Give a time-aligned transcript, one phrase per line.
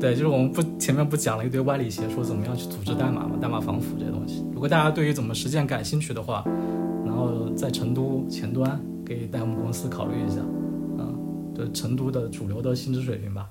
[0.00, 4.44] 对，就是我们不前面不讲了一堆歪理邪说，怎么样去组织代码嘛，代码防腐这些东西。
[4.52, 6.44] 如果大家对于怎么实践感兴趣的话，
[7.04, 10.40] 然后在成都前端可以带我们公司考虑一下，
[10.98, 11.18] 嗯，
[11.54, 13.48] 就成都的主流的薪资水平吧。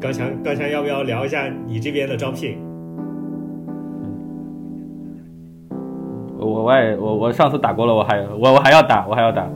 [0.00, 2.58] 高强，高强，要不要聊一下你这边的招聘？
[6.36, 9.46] 我我也我我上次打过了，我还我我还要打，我还要打，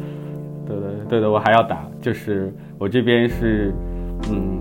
[0.67, 1.85] 对对对对，我还要打。
[2.01, 3.73] 就是我这边是，
[4.31, 4.54] 嗯，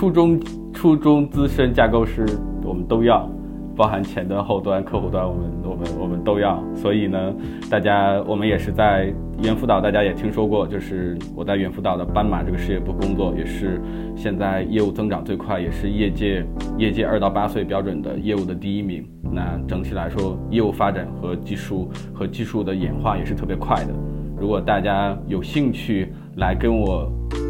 [0.00, 0.40] 初中
[0.72, 2.24] 初中资深架构师，
[2.64, 3.28] 我们都要。
[3.76, 6.58] 包含前端、后端、客户端，我们我们我们都要。
[6.74, 7.34] 所以呢，
[7.70, 13.78] 大家我们也是在猿辅导，大家也听说过，就是我在猿辅导的斑马这个事业部工作，也是
[14.16, 16.46] 现在业务增长最快，也是业界
[16.78, 19.06] 业界二到八岁标准的业务的第一名。
[19.30, 23.92] 那整体来说，业务发展和技术和技术的演化也是特别快的。
[24.38, 27.06] 如果大家有兴趣来跟我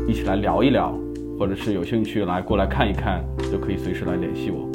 [0.09, 0.93] 一起来聊一聊，
[1.41, 4.70] 或者是有兴趣来过来看一看，就可以随时来联系我。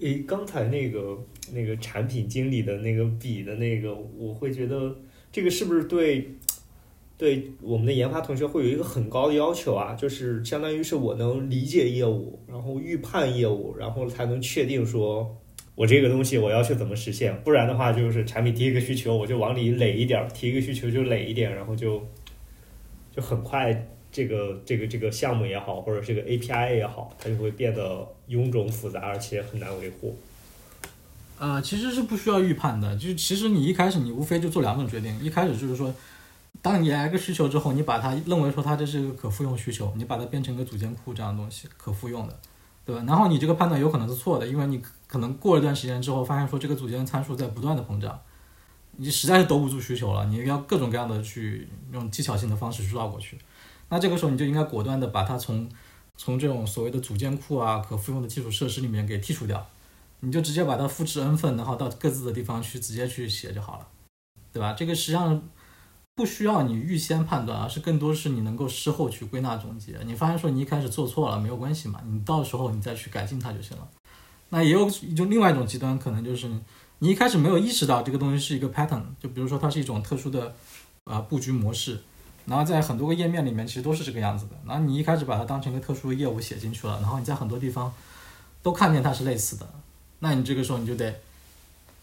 [0.00, 1.18] 诶，刚才那个
[1.52, 4.94] 那个产品经理的那个比的那个，我会觉得
[5.32, 6.32] 这个是不是对
[7.16, 9.94] 对我们的研发同学会有一个很高的要求啊？
[9.94, 15.34] 就是相当于是我能理解业务，然后预判业务，然后才能确定说
[15.74, 17.34] 我这个东西我要去怎么实现。
[17.42, 22.06] 不然的话，就是产品提一个需求，我就往里垒一点，提一个需求就垒一点，然后就
[23.10, 23.88] 就很快。
[24.16, 30.18] 这个这个这个项目也好，或者这个 API 也好，它就会变得臃肿复杂，而且很难维护。
[31.38, 35.94] 呃，其实是不需要预判的，就是其实你一开始你无非就做两种决定，一开始就是说，
[36.62, 42.34] 当你来个需求之后，你把它认为说它这是一个可复用需求，你把它变成一个组件库这样的东西，可复用的，
[42.86, 43.04] 对吧？
[43.06, 48.18] 然后你这个判断有可能是错的，因为你可能过一段时间之后，发现说这个组件参数在不断的膨胀，
[48.92, 53.36] 你实在是兜不住需求了，你要各种各样的去用技巧性的方式去绕过去。
[53.88, 55.68] 那这个时候你就应该果断的把它从
[56.16, 59.64] 从这种所谓的组件库啊、可复用的基础设施里面给剔除掉，
[60.20, 63.86] 你就直接把它复制 n 份，然后到各自的地方去直接去写就好了，
[64.52, 64.72] 对吧？
[64.72, 65.42] 这个实际上
[66.14, 69.98] 不需要你预先判断，而是更多是你能够事后去归纳总结。
[70.04, 73.86] 你发现说你一开始做错了没有关系嘛，你到时候你再去改进它就行了。
[74.48, 76.48] 那也有就另外一种极端可能就是
[77.00, 80.54] 你一开始没有意识到这个东西是一个 pattern，就比如说它是一种特殊的
[81.04, 82.00] 啊布局模式。
[82.46, 84.52] 然后在很多个页面里面，其实都是这个样子的。
[84.64, 87.92] 然后你一开始把它当成一个特殊的业务写进去了，然后你在很多地方
[88.62, 89.68] 都看见它是类似的，
[90.20, 91.14] 那你这个时候你就得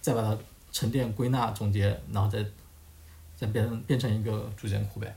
[0.02, 0.38] 再把它
[0.72, 2.46] 沉淀、归纳、总结，然后再
[3.38, 5.16] 再变变成一个组件库呗。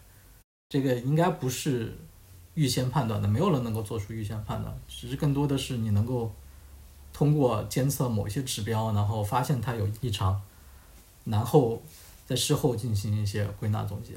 [0.69, 1.97] 这个应该不是
[2.55, 6.33] 预先判断的，没有人能够做出预先判断，只是更多的是你能够
[7.13, 10.41] 通过监测某一些指标，然后发现它有异常，
[11.25, 11.83] 然后
[12.27, 14.13] 在事后进行一些归纳总结。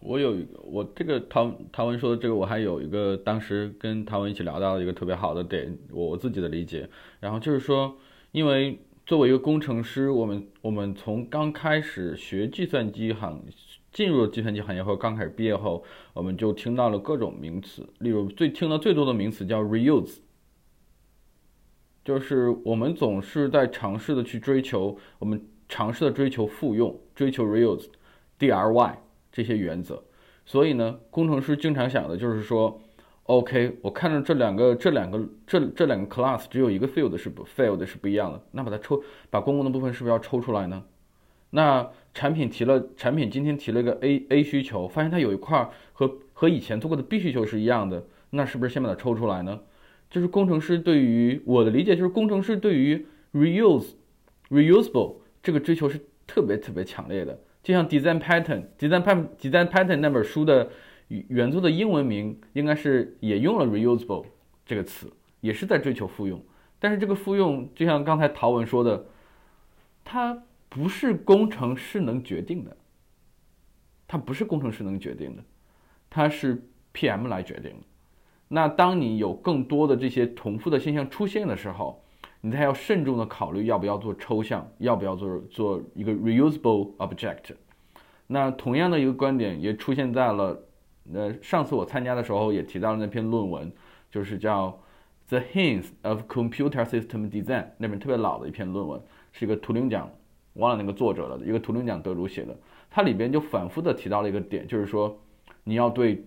[0.00, 6.88] 我有我这个唐唐文说的这个，我还有一个当时跟唐文一起聊到的一个特别好的点，我我自己的理解。
[7.20, 7.96] 然后就是说，
[8.32, 13.42] 因为作为一个工程师，我们我们从刚开始学计算机行
[13.90, 20.18] 进入计算机行业后刚开始毕业后，我们就听到了各种名词，例如最听的最多的名词叫 reuse，
[22.04, 28.94] 就是我们总是在尝试的去追求，我们尝试的追求复用，追求 reuse，DRY
[29.38, 30.02] 这些原则。
[30.44, 32.80] 所以呢，工程师经常想的就是说
[33.24, 39.00] ，OK，我看着这两个这两个这这两个 class 只有一个 field 是不 field 是不一样的，那把它抽，
[39.30, 40.82] 把公共的部分是不是要抽出来呢？
[41.50, 49.60] 那产品提了，产品今天提了一个 A A 需求，发现它有一块和和以前做过的 B 需求是一样的，那是不是先把它抽出来呢？
[50.10, 53.90] 就是工程师对于我的理解，就是工程师对于 reuse
[54.48, 57.38] reusable 这个追求是特别特别强烈的。
[57.68, 60.70] 就像 design pattern design pattern design pattern 那本书的
[61.08, 64.24] 原作的英文名应该是也用了 reusable
[64.64, 65.12] 这个词，
[65.42, 66.42] 也是在追求复用。
[66.78, 69.04] 但是这个复用，就像刚才陶文说的，
[70.02, 70.44] 它。
[70.70, 72.76] 不是工程师能决定的，
[74.06, 75.42] 它不是工程师能决定的，
[76.10, 76.62] 它是
[76.92, 77.78] PM 来决定的。
[78.48, 82.04] 那当你有更多的这些重复的现象出现的时候，
[82.40, 87.54] 你才要慎重的考虑要不要做抽象，要不要做做一个 reusable object。
[88.26, 90.62] 那同样的一个观点也出现在了，
[91.12, 93.72] 呃，上次我参加的时候也提到了那篇论文，
[94.10, 94.78] 就是叫
[95.28, 99.00] The Hints of Computer System Design 那本特别老的一篇论文，
[99.32, 100.10] 是一个图灵奖。
[100.54, 102.56] 忘了那个作者了，一个图灵奖得主写的，
[102.90, 105.16] 它里边就反复的提到了一个点，就是说
[105.62, 106.24] 你要对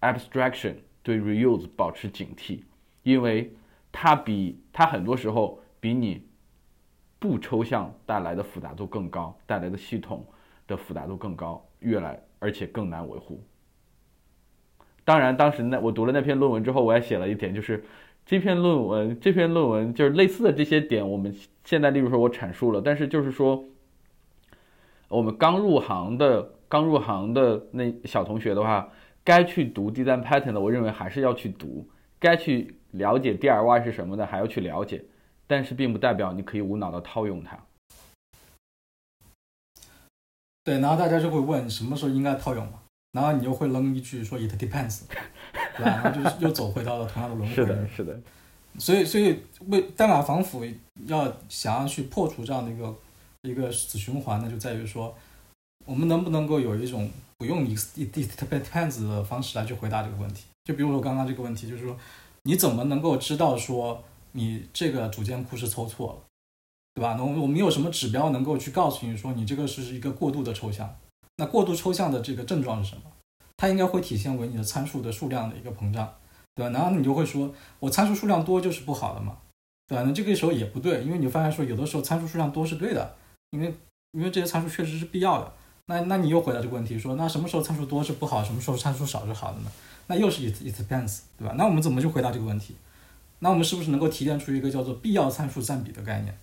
[0.00, 2.60] abstraction 对 reuse 保持警惕，
[3.02, 3.52] 因为
[3.98, 6.28] 它比它很多时候比你
[7.18, 10.22] 不抽象带来的复杂度更高，带来的系统
[10.66, 13.42] 的复杂度更高，越来而且更难维护。
[15.02, 17.82] 当然，当时那我读了那篇论文之后，我也写了一点，就是。
[18.26, 21.32] 这篇论文，这篇论文就是类似的这些点，我们
[21.64, 23.64] 现在例如说我阐述了，但是就是说，
[25.06, 28.88] 我们刚入行的刚入行的那小同学的话，
[29.22, 31.86] 该去读 design pattern 的，我认为还是要去读；
[32.18, 35.04] 该去了解 DIY 是什么的，还要去了解。
[35.46, 37.58] 但是并不代表你可以无脑的套用它。
[40.64, 42.80] 对，然后大家就会问什么时候应该套用嘛？
[43.12, 45.02] 然后你又会扔一句说 it depends。
[45.76, 46.00] 对吧？
[46.02, 47.54] 然后就是又走回到了同样的轮回。
[47.54, 48.20] 是的，是的。
[48.78, 50.64] 所以，所以为代码防腐
[51.06, 52.94] 要想要去破除这样的一个
[53.42, 55.16] 一个死循环呢，就在于说，
[55.84, 60.44] 我们能不能够有一种不用 it depends 的方式来去回答这个问题？
[60.64, 61.96] 就比如说刚刚这个问题，就是说，
[62.46, 66.18] 你怎么能够知道说你这个组件库是抽错了，
[66.94, 67.14] 对吧？
[67.18, 70.96] 那我们有什么指标能够去告诉你说你这个是一个过度的抽象？
[71.38, 73.02] 那过度抽象的这个症状是什么？
[73.56, 76.14] 它应该会体现为你的参数的数量的一个膨胀，
[76.54, 76.70] 对吧？
[76.70, 79.36] 然后你就会说，我参数数量多就是不好的嘛，
[79.88, 80.04] 对吧？
[80.06, 83.16] 那这个时候也不对，因为你发现说，有的时候参数数量多是对的，
[83.50, 83.74] 因为
[84.12, 85.52] 因为这些参数确实是必要的。
[85.86, 89.70] 那那你又回答这个问题，说那什么时候参数多是不好，什么时候参数少是好的呢？
[90.06, 91.54] 那又是 it it depends，对吧？
[91.56, 92.76] 那我们怎么去回答这个问题？
[93.40, 96.34] 那我们是不是能够提炼出一个叫做必要参数占比的概念？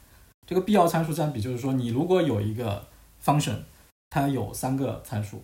[0.46, 2.86] 这个必要参数占比就是说，你如果有一个
[3.24, 3.58] function，
[4.10, 5.42] 它有三个参数。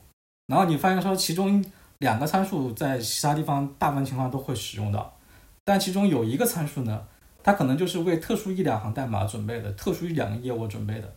[0.47, 1.63] 然后你发现说，其中
[1.99, 5.17] 两个参数在其他地方大部分情况都会使用到，
[5.63, 7.05] 但其中有一个参数呢，
[7.41, 11.13] 它可能就是为特殊一两行代码准备的，特殊一两个业务准备的。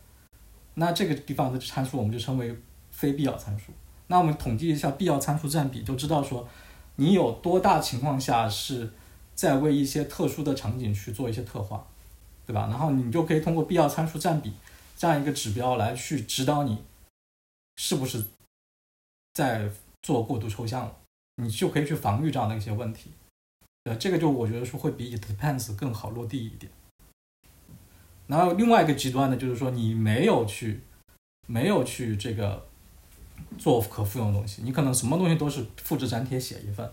[0.75, 2.57] 那这个地方的参数我们就称为
[2.91, 3.73] 非必要参数。
[4.07, 6.47] 那我们统计一下必要参数占比，就知道说
[6.97, 8.93] 你有多大情况下是
[9.35, 11.87] 在为一些特殊的场景去做一些特化，
[12.47, 12.69] 对吧？
[12.69, 14.53] 然后你就可以通过必要参数占比
[14.97, 16.85] 这样一个指标来去指导你
[17.77, 18.25] 是不是。
[19.35, 19.71] 在
[20.03, 20.95] 做过度抽象了，
[21.37, 23.13] 你就可以去防御这样的一些问题。
[23.85, 26.71] 呃，这个就我觉得说会比 it depends 更好落地一点。
[28.27, 30.83] 然后另外一个极端呢，就是说你没有去
[31.47, 32.67] 没有去这个
[33.59, 36.89] 做可复用的东西，你可能什么东西都是复制粘贴写一份，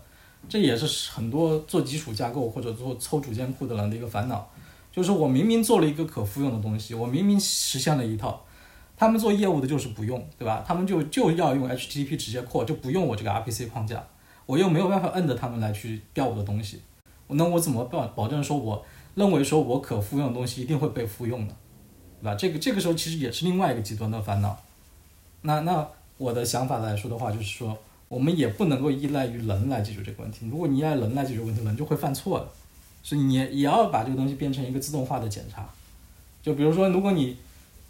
[0.48, 4.48] 这也是很多做基础架构或者做抽组件库的人的一个烦恼，
[4.92, 8.46] 就是我明明做了一个可复用的东西，我明明实现了一套。
[8.98, 10.62] 他们做业务的就是不用，对吧？
[10.68, 14.06] 他们就就要用 HTTP 直接扩，就不用我这个 RPC 框架，
[14.46, 16.82] 我又没有办法摁着他们来去调我的东西，
[17.28, 21.56] 那我怎么保保证说我认为说我可复用的东西一定会被复用呢？
[22.22, 22.36] 对吧？
[22.36, 24.58] 这个这个时候其实也是另外一个极端的烦恼。
[25.44, 25.88] 那那
[26.20, 27.76] 我的想法来说的话，就是说
[28.08, 30.48] 我们也不能够依赖于人来解决这个问题。
[30.48, 32.48] 如果你依赖人来解决问题，人就会犯错的。
[33.02, 35.68] 所以你也要把这个东西变成一个自动化的检查。
[36.44, 37.36] 就比如说，如果你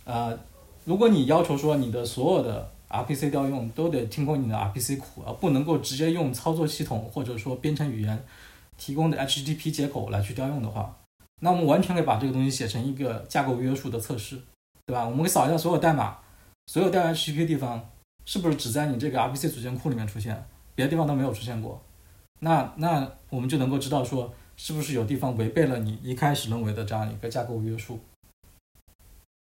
[0.06, 0.40] 呃。
[0.86, 8.24] 如果你要求说你的所有的 RPC 调用都得听过你的 RPC 库，而不能够直接用操作系统或者说编程语言
[8.76, 10.98] 提供的 HTTP 接口来去调用的话，
[11.42, 14.40] 那我们完全可以把这个东西写成一个架构约束的测试，
[14.88, 15.06] 对吧？
[15.06, 16.18] 我们可以扫一下所有代码，
[16.66, 17.88] 所有调用 HTTP 地方
[18.26, 20.46] 是不是只在你这个 RPC 组件库里面出现，
[20.76, 21.82] 别的地方都没有出现过？
[22.40, 28.00] 那那我们就能够知道说，是不是有地方违背了你一开始认为的这样一个架构约束？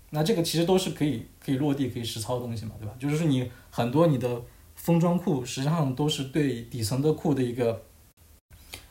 [0.09, 2.93] 那这个其实都是可以可以落地、可以实操的东西嘛，对吧？
[2.99, 4.41] 就是说你很多你的
[4.75, 7.83] 封装库实际上都是对底层的库的一个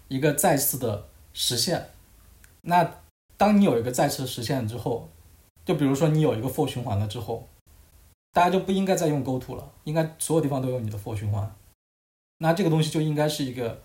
[0.09, 1.91] 一个再次的实现。
[2.63, 2.91] 那
[3.37, 5.11] 当你有一个再次实现之后，
[5.65, 7.47] 就比如说你有一个 for 循环了之后，
[8.33, 11.55] 大家就不应该再用 go to 了，应该所有地方都有你的 for 循环。
[12.39, 13.83] 那这个东西就应该是一个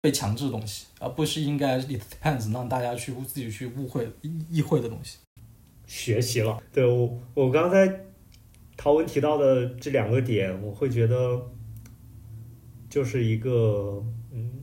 [0.00, 5.18] 被强制的东西，而不是应该 it depends 让大家去自己去误会意意会的东西。
[5.86, 6.62] 学习了。
[6.72, 8.04] 对我，我刚才
[8.76, 11.50] 陶文提到的这两个点，我会觉得
[12.88, 14.62] 就是一个，嗯，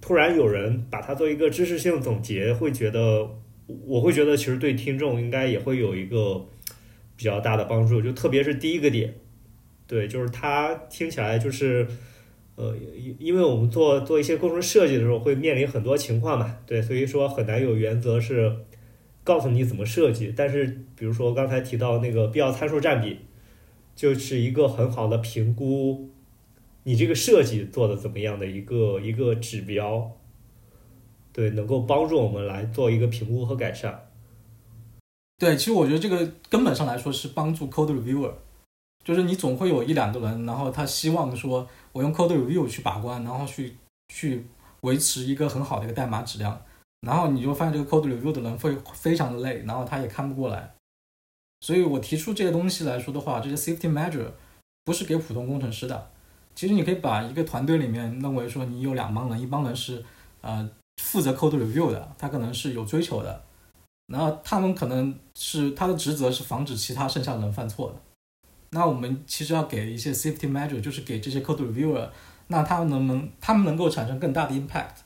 [0.00, 3.28] 突然有人把它做一个知识性总结，会觉得，
[3.66, 6.46] 我会觉得其实对听众应该也会有一个
[7.16, 8.00] 比较大的帮助。
[8.00, 9.14] 就特别是第一个点，
[9.86, 11.86] 对，就是它听起来就是，
[12.56, 18.56] 呃，因因为我们做做一些工程设计的时候，会面临很多情况嘛，对，所以说很难有原则是。
[19.26, 23.20] 告诉你怎么设计，但是比如说刚才提到那个必要参数占比，
[23.96, 26.10] 就是一个很好的评估
[26.82, 30.12] 你这个设计做的怎么样的一个一个指标，
[31.32, 34.10] 对，能够帮助我们来做一个评估和改善。
[35.38, 38.32] 对，其实我觉得这个根本上来说是帮助 code reviewer，
[39.04, 43.76] 就是你总会有一两个人，然后他希望说我用 code review 去把关，然后去
[44.08, 44.46] 去
[44.82, 46.60] 维持一个很好的一个代码质量。
[47.06, 50.72] 然后你就发现这个 code review 的人会非常的累，然后他也看不过来。
[51.60, 54.30] 所以我提出这些东西来说的话，这些 safety measure
[54.84, 56.10] 不是给普通工程师的。
[56.54, 60.02] 其实你可以把一个团队里面认为说你有两帮人，一帮人是
[60.40, 60.70] 呃
[61.02, 63.42] 负责 code review 的，他可能是有追求的，
[64.06, 68.00] 然后他们可能是他的职责是防止其他剩下的人犯错的。
[68.70, 72.08] 那我们其实要给一些 safety measure，就是给这些 code reviewer，
[72.48, 74.96] 那他们能不能他们能够产生更大的 impact。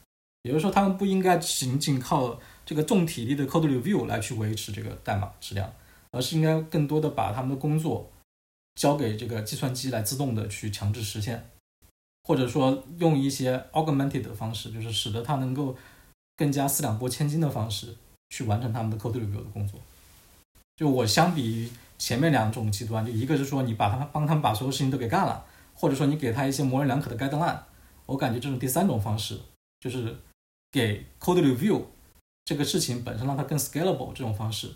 [0.42, 5.70] 也就是说，他们不应该仅仅靠这个重体力的 code review 来去维持这个代码质量，
[6.12, 8.10] 而是应该更多的把他们的工作
[8.76, 11.50] 交给这个计算机来自动的去强制实现，
[12.22, 15.76] 或者说用一些 augmented 的方式，就是使得它能够
[16.36, 17.94] 更加四两拨千斤的方式
[18.30, 19.80] 去完成他们的 code review 的工作。
[20.76, 25.44] 就我相比于前面两种极端，就一个是说你把他帮他们把所有事情都给干了，
[25.74, 27.58] 或者说你给他一些模棱两可的 guideline，
[28.06, 29.40] 我感觉这种第三种方式
[29.80, 30.16] 就是。
[30.70, 31.82] 给 code review
[32.44, 34.68] 这个事情本身让它更 scalable 这种方式，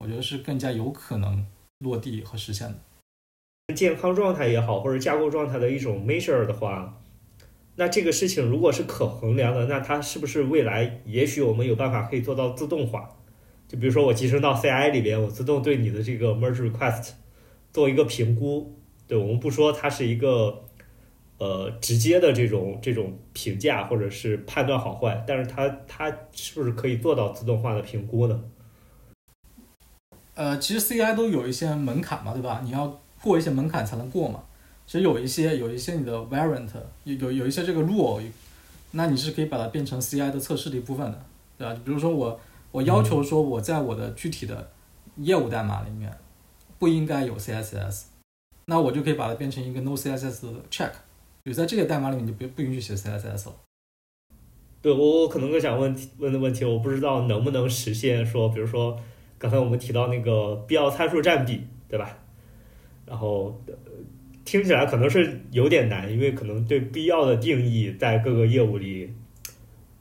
[0.00, 1.46] 我觉得是更加有可能
[1.78, 3.74] 落地和实现的。
[3.76, 6.99] 健康状态也好，或者架构状态的一种 measure 的话，
[7.76, 13.08] 那这个事情如果是可衡量的，那它是不是未来也许我们有办法可以做到自动化？
[13.68, 17.10] 就比如说我集成到 CI 里边，我自动对你的这个 merge request
[17.72, 18.76] 做一个评估。
[19.06, 20.64] 对我们不说它是一个。
[21.42, 28.44] 呃，直接的这种这种评价或者是判断好坏，但是它它是不是可以做到自动化的评估呢？
[30.34, 32.60] 呃，其实 CI 都有一些门槛嘛，对吧？
[32.62, 34.42] 你要过一些门槛才能过嘛。
[34.90, 36.68] 其实有一些有一些你的 variant
[37.04, 38.20] 有有有一些这个 rule，
[38.90, 41.24] 那你是可以把它变成 CI 的测试的一部分的，
[41.56, 41.80] 对吧？
[41.84, 42.40] 比如说我
[42.72, 44.68] 我要求说我在我的具体的
[45.18, 46.12] 业务代码里面
[46.80, 48.06] 不应该有 CSS，
[48.64, 50.90] 那我就可以把它变成一个 no CSS 的 check。
[51.44, 53.54] 就在这个代码里面，你不不允许写 CSS 了。
[54.82, 58.98] 对我，我可能更想问问的问题，我不知道能不能实现说，比如说
[59.38, 62.18] 刚才我们提到那个必要参数占比，对吧？
[63.06, 63.56] 然后
[64.50, 69.14] 听起来可能是有点难，因为可能对必要的定义在各个业务里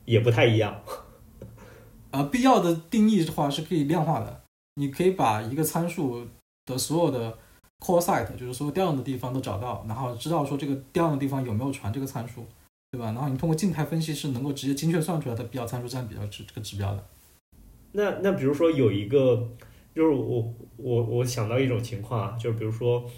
[0.05, 0.81] 也不太一样。
[2.09, 4.41] 啊， 必要的定义的话是可以量化的，
[4.75, 6.25] 你可以把一个参数
[6.65, 7.37] 的所有的。
[7.79, 12.45] call site 就是所有调用的地方都找到，然后知道说这个调用的地方有没有传这个参数，
[12.91, 13.05] 对吧？
[13.05, 17.05] 然后你通过静态分析是能够直接精确算出来的必要参数占比的指这个指标的。
[17.93, 19.47] 那那比如说有一个，
[19.95, 23.09] 就是我我我想到一种情况啊，就是比如说，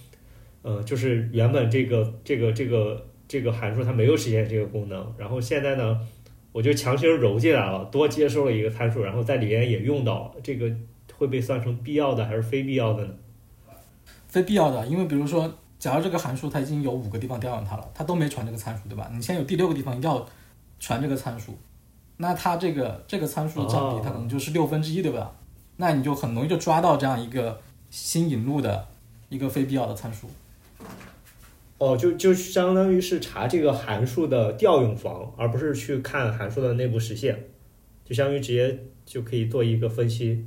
[0.61, 5.99] 呃，就是原本这个这个这个这个函数它没有实现这个功能，然后现在呢，
[6.51, 10.71] 我就强行揉进来了，多接收了一个参数，然后在里面也用到了，这个
[11.17, 13.13] 会被算成必要的还是非必要的呢？
[14.27, 19.09] 非必要的，因为比如说，假如这个函数它已经有五个地方调用它了，它都没传这个参数，对吧？
[19.13, 20.25] 你现在有第六个地方要
[20.79, 21.57] 传这个参数，
[22.17, 25.33] 那它这个这个参数的占比它可能就是六分之一，对吧？
[25.77, 28.87] 那你就很容易就抓到这样一个新引入的
[29.29, 30.29] 一个非必要的参数。
[31.77, 37.47] 哦，就就相当于是查这个函数的调用方，而不是去看函数的内部实现，
[38.05, 40.45] 就相当于直接就可以做一个分析。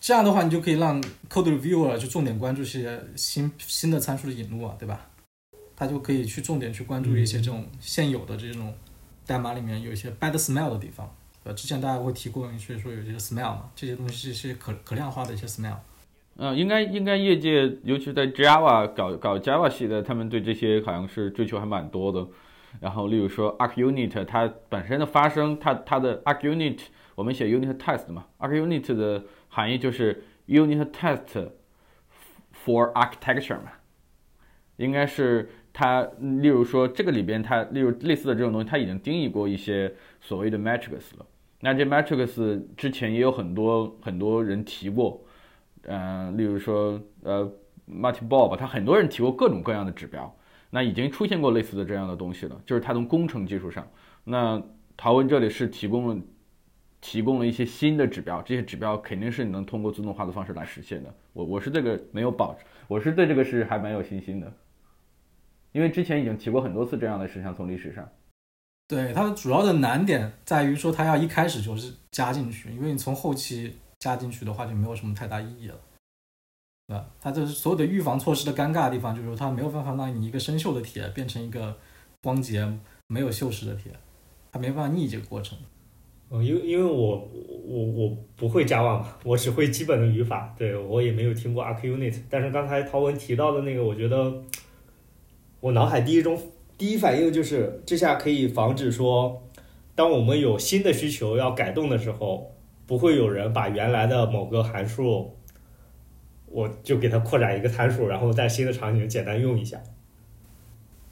[0.00, 5.06] 这样的话，你就可以让 code reviewer 就重点关注一些新新的参数的引入啊，对吧？
[5.76, 8.72] 他就可以去重点去关注一些这种现有的这种
[9.26, 11.14] 代码里面有一些 bad smell 的地方。
[11.44, 15.76] 呃，之前大家会提过，所以说有一些 smell 嘛，这些东西是可可量化的一些 smell。
[16.40, 22.28] 嗯，应该应该业界，尤其在 Java 搞搞 Java 系的，他们对这些好像是追求还蛮多的。
[22.80, 26.78] 然后，例如说 Arc Unit，它本身的发生，它它的 Arc Unit，
[27.16, 31.48] 我们写 Unit Test 嘛，Arc Unit 的含义就是 Unit Test
[32.64, 33.72] for Architecture 嘛，
[34.76, 41.26] 应该是它，例如说这个里边它，例如类似的这种东西，它已经定义过一些所谓的 metrics 了。
[41.62, 45.24] 那这 metrics 之前也有很多很多人提过，
[45.88, 47.50] 嗯、例如说呃
[47.90, 50.34] Marty Bob，他很多人提过各种各样的指标。
[50.70, 53.88] 那已经出现过类似的这样的东西了，就是它从工程技术上，
[54.22, 54.62] 那
[54.98, 56.22] 陶文这里是提供了
[57.00, 61.14] 提供了一些新的指标，这些指标肯定是你能通过自动化的方式来实现的。
[61.32, 62.54] 我我是这个没有保，
[62.86, 64.52] 我是对这个是还蛮有信心的，
[65.72, 68.06] 因为之前已经提过很多次这样的事项，从历史上。
[68.88, 75.74] 对，它的主要的难点在于说，它要一开始就是加进去，因为你从后期加进去的话，就没有什么太大意义了。
[76.86, 77.06] 对吧？
[77.20, 81.76] 它这所有的预防措施的尴尬的地方，就是说它没有办法让你一个生锈的铁变成一个
[82.22, 82.66] 光洁
[83.08, 83.92] 没有锈蚀的铁，
[84.50, 85.58] 它没办法逆这个过程。
[86.30, 87.28] 嗯，因为因为我
[87.66, 92.22] 我我不会 Java 嘛，我只会基本的语法，对我也没有听过 Arc Unit。
[92.30, 94.42] 但是刚才陶文提到的那个，我觉得
[95.60, 96.40] 我脑海第一种
[96.78, 99.42] 第一反应就是，这下可以防止说，
[99.94, 102.54] 当我们有新的需求要改动的时候，
[102.88, 105.32] 不会有人把原来的某个函数。
[106.50, 109.78] 我就给它扩展一个参数，然后在新的场景简单用一下。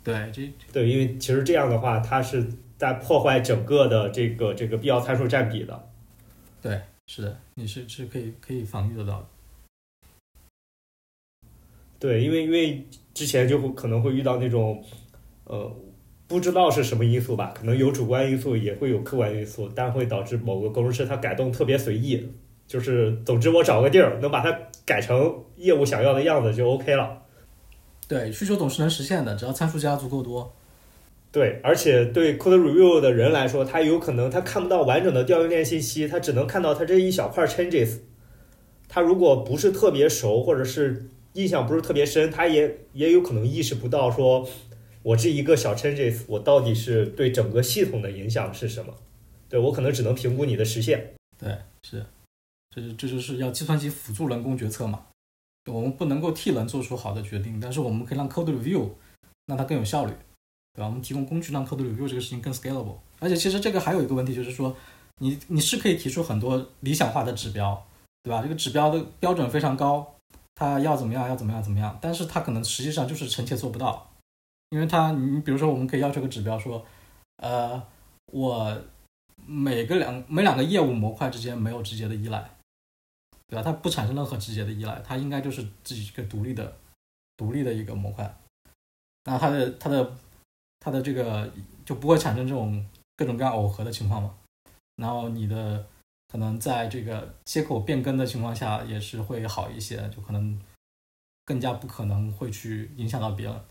[0.02, 2.42] 对，这对，因为其实这样的话，它是
[2.78, 5.90] 在破坏整个的这个这个必要参数占比的。
[6.62, 9.26] 对，是的，你是是可以可以防御得到的。
[11.98, 14.82] 对，因为因为之前就会可能会遇到那种，
[15.44, 15.70] 呃，
[16.28, 22.28] 不知道是什么因素吧，可能有主观因素，也会有客观因素，但会导致某个工程师他改动特别随意。
[22.66, 24.52] 就是，总之我找个地儿能把它
[24.84, 27.22] 改成业务想要的样子就 OK 了。
[28.08, 30.52] 对，需求总是能实现的，只要参数加足够多。
[31.30, 37.98] 对，而且对 code review 的人来说，他有可能他看不到完整的调用链信息，他只能看到他这一小块 changes。
[38.88, 44.48] 他如果不是特别熟，或者是印象不是特别深，他也也有可能意识不到说，
[45.06, 48.92] 我这一个小 changes 我到底是对整个系统的影响是什么。
[49.48, 51.14] 对我可能只能评估你的实现。
[51.38, 52.04] 对，是。
[52.74, 55.06] 这是这就是要计算机辅助人工决策嘛？
[55.70, 58.88] 我们不能够替人做出好的决定，但是我们可以让 code review
[59.46, 60.12] 让它更有效率，
[60.74, 60.86] 对吧？
[60.86, 62.96] 我们提供工具让 code review 这个事情更 scalable。
[63.20, 64.76] 而且其实这个还有一个问题就是说，
[65.20, 67.86] 你你是可以提出很多理想化的指标，
[68.24, 68.42] 对吧？
[68.42, 70.16] 这个指标的标准非常高，
[70.56, 74.10] 它要怎么样要怎么样怎么样，但是它可能实际上就是臣妾做不到，
[74.70, 76.84] 因为它你比如说我们可以要求个指标说，
[77.36, 77.82] 呃，
[78.26, 78.82] 我
[79.46, 82.50] 每个两每两个业务模块之间没有直接的依赖。
[83.48, 83.62] 对吧？
[83.62, 86.76] 它不产生任何直接的依赖，它应该就是自己一个独立的、
[87.36, 88.36] 独立的一个模块。
[89.22, 90.16] 那它的、它的、
[90.80, 91.48] 它的这个
[91.84, 94.34] 就不会产生这种各种各样耦合的情况嘛？
[94.96, 95.86] 然后你的
[96.26, 100.60] 可能在这个接口变更的情况下也是会好一些，就可能
[101.44, 103.64] 更加不可能会去影响到别人。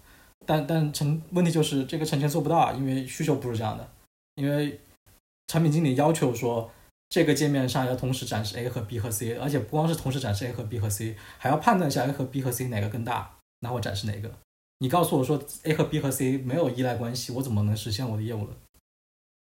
[0.46, 3.90] 但但成问题就是这个成前做不到啊，因为需求不是这样的，
[4.36, 4.80] 因为
[5.48, 6.72] 产品经理要求说。
[7.08, 12.68] 这个界面上要同时展示 A 和 B 和 C，而且不光是同时展示 A 和 B 和 C，还要判断一下 A 和 B 和 C
[12.68, 14.30] 哪个更大，那我展示哪个。
[14.80, 18.50] 你告诉我说 A 和 B 和 C 没有依赖关系，我怎么能实现我的业务呢？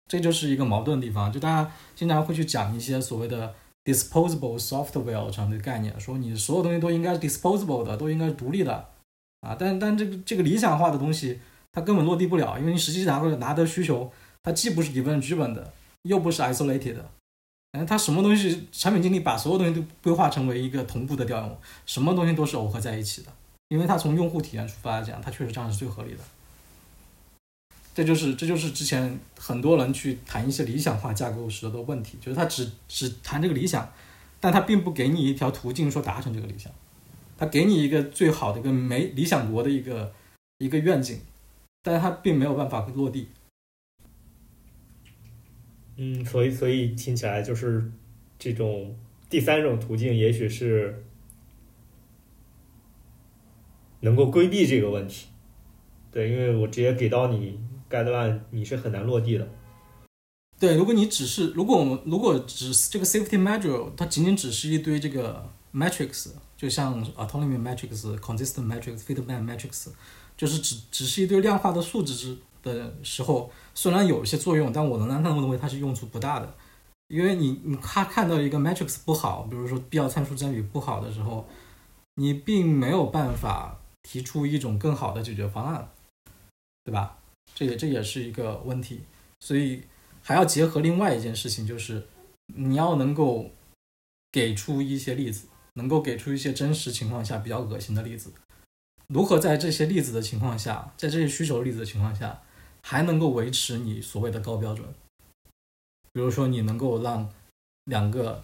[0.09, 1.33] 这就是一个矛盾的地方。
[1.33, 8.87] 就大家经常会去讲一些所谓的 disposable software 这样的概念，说你所有东西都应该是 disposable 的，都应该是独立的
[9.45, 9.57] 啊。
[9.59, 11.39] 但但这个这个理想化的东西，
[11.71, 14.11] 它根本落地不了，因为你实际拿过来拿的需求，
[14.43, 17.11] 它既不是 event driven 的，又不是 isolated 的。
[17.73, 23.33] 嗯，它什么东西，产品经理把所有东西都规划成为一个同步的调用，什么东西都是耦合在一起的，
[23.69, 26.19] 因为它从用户体验出发来讲，它确实这样是最合理的。
[27.97, 33.89] 这就是这就是之前很多人去谈一些理想化架构时的问题，就是他只只谈这个理想，
[34.41, 36.73] 但他并不给你一条途径说达成这个理想，
[37.45, 40.15] 他给你一个最好的一个美理想国的一个
[40.57, 41.21] 一个愿景，
[41.83, 43.29] 但是他并没有办法落地。
[45.97, 47.93] 嗯，所以所以听起来就是
[48.39, 48.97] 这种
[49.29, 51.05] 第三种途径，也许是
[54.01, 55.27] 能够规避这个问题。
[56.11, 59.47] 对，因为我直接给到你 guideline，，你是很难落地的。
[60.59, 66.31] 对，如果你只是如果我们如果只是这个 safety measure，它仅仅只是一堆这个 matrix，
[66.65, 69.89] 就像 autonomy matrix、consistent matrix、feedback matrix，
[70.35, 76.55] 就是只只是一堆量化的数值之的时候，虽然有一些作用，但我仍然认为它是用处不大的，
[77.09, 81.47] 因为你你他看到一个 matrix 不好，比如说必要参数占比不好的时候，
[82.15, 85.91] 你并没有办法提出一种更好的解决方案，
[86.83, 87.19] 对吧？
[87.55, 89.03] 这也这也是一个问题，
[89.41, 89.83] 所以
[90.23, 92.07] 还要结合另外一件事情，就是
[92.55, 93.51] 你要能够
[94.33, 98.33] 给出一些例子，能够给出一些真实情况下比较恶心的例子。
[99.09, 102.43] 如何在这些例子的情况下，在这些需求例子的情况下，
[102.83, 104.87] 还能够维持你所谓的高标准？
[106.13, 107.31] 比如说，你能够让
[107.85, 108.43] 两个，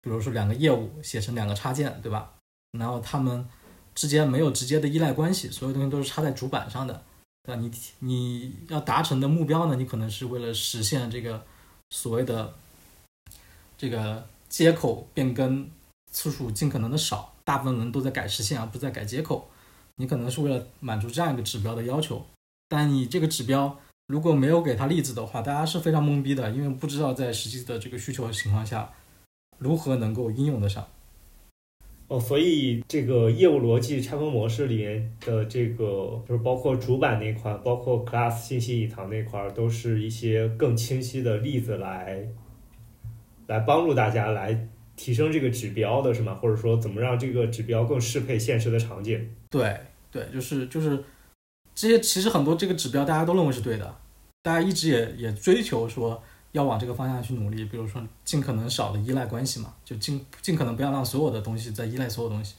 [0.00, 2.34] 比如说两个业务写成两个插件，对吧？
[2.78, 3.48] 然后他们
[3.94, 7.02] 之间没有直接的依赖关系，所有东西都是插在主板上的。
[7.44, 7.60] 对吧？
[7.60, 9.74] 你你要达成的目标呢？
[9.74, 11.44] 你可能是为了实现这个
[11.90, 12.54] 所谓的
[13.76, 15.68] 这个接口变更
[16.12, 19.48] 次数尽可能的少，大部分人都在改实现，而不是在改接口。
[19.96, 22.24] 你可能是为了满足这样一个指标的要求，
[22.68, 28.90] 但你这个指标如果没有给他例子的话，大家是非常懵逼的，因为不知道在实际的这个需求情况下
[29.58, 30.86] 如何能够应用得上。
[32.08, 42.26] 哦，所以这个业务逻辑拆分模式里面的这个，就是包括主板那块，包括 class 信息隐藏那块，都是一些更清晰的例子来，
[43.46, 44.68] 来帮助大家来
[45.02, 46.38] 提升这个指标的是吗？
[46.40, 49.34] 或者说怎么让这个指标更适配现实的场景？
[49.50, 51.02] 对对，就是就是
[51.74, 53.96] 这些，其实很多这个指标大家都认为是对的，
[54.42, 56.22] 大家一直也也追求说。
[56.52, 62.56] 要往这个方向去努力，比如说尽可能少的依赖关系嘛，就尽尽可能不要让所有的东西在依赖所有东西。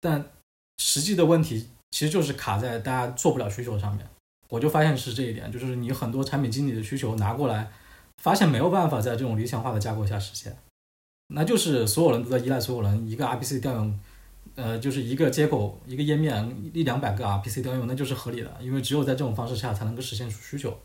[0.00, 0.24] 但
[0.78, 4.06] 实际的问题其实就是卡在大家做不了需求上面。
[4.48, 7.72] 我就发现是这一点，就是你很多产品经理的需求拿过来，
[8.22, 10.56] 发现没有办法在这种理想化的架构下实现，
[11.28, 13.98] 那就是所有人都在依赖所有人，一个 RPC 调用，
[14.54, 20.76] 呃，就是一个接口一个页面一两百个 RPC 调用，那就是合理的，因为只有在这种方式下才能够实现出需求。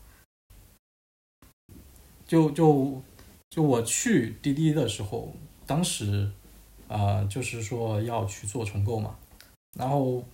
[2.26, 3.02] 就就
[3.50, 5.34] 就我去滴滴的时候，
[5.66, 6.30] 当时，
[6.88, 9.16] 呃，就是说要去做重构嘛，
[9.76, 10.24] 然后，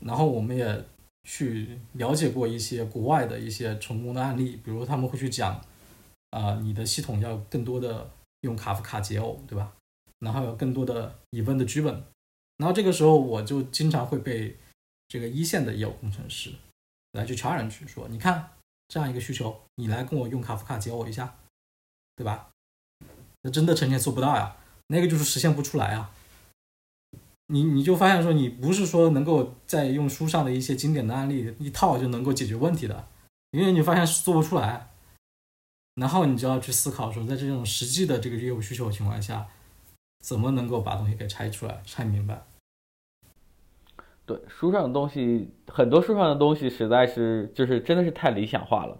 [0.00, 0.84] 然后我们也
[1.22, 5.60] 去了解过一些国外的一些成功的案例，比如他们会去讲，
[6.30, 8.10] 啊，你的系统要更多的
[8.44, 9.72] 用卡夫卡解耦，对吧？
[10.20, 11.92] 然后有更多的 event 的剧本
[12.58, 14.56] 然后这个时候我就经常会被
[15.08, 16.52] 这个一线的业务工程师
[17.12, 18.50] 来去 challenge 说，你看
[18.86, 21.34] 这样一个需求，你来跟我用卡夫卡解耦一下。
[22.16, 22.48] 对吧？
[23.42, 26.12] 那真的成天做不到呀，那个就是实现不出来啊。
[27.48, 33.08] 你你就发现说，你不是说能够在用书上的一些经典的案例一套就能够解决问题的，
[33.50, 34.93] 因为你发现做不出来。
[35.96, 39.46] 然后你就要去思考说，在这种实际的这个业务需求情况下，
[40.20, 42.42] 怎么能够把东西给拆出来、拆明白？
[44.26, 48.98] 对，书上的东西很多，书上的东西实在是就是真的是太理想化了。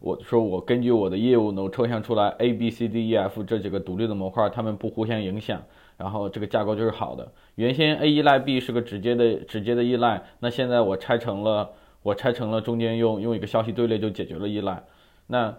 [0.00, 5.60] 我说，我根据我的业务能抽象出来 A B C D E F 这几个独立的模块，它们不互相影响，
[5.96, 7.32] 然后这个架构就是好的。
[7.56, 11.72] 原先 A 依赖 B 是个直接的直接的依赖，那现在我拆成了，
[12.02, 14.84] 我拆成了中间用用一个消息队列就解决了依赖，
[15.26, 15.56] 那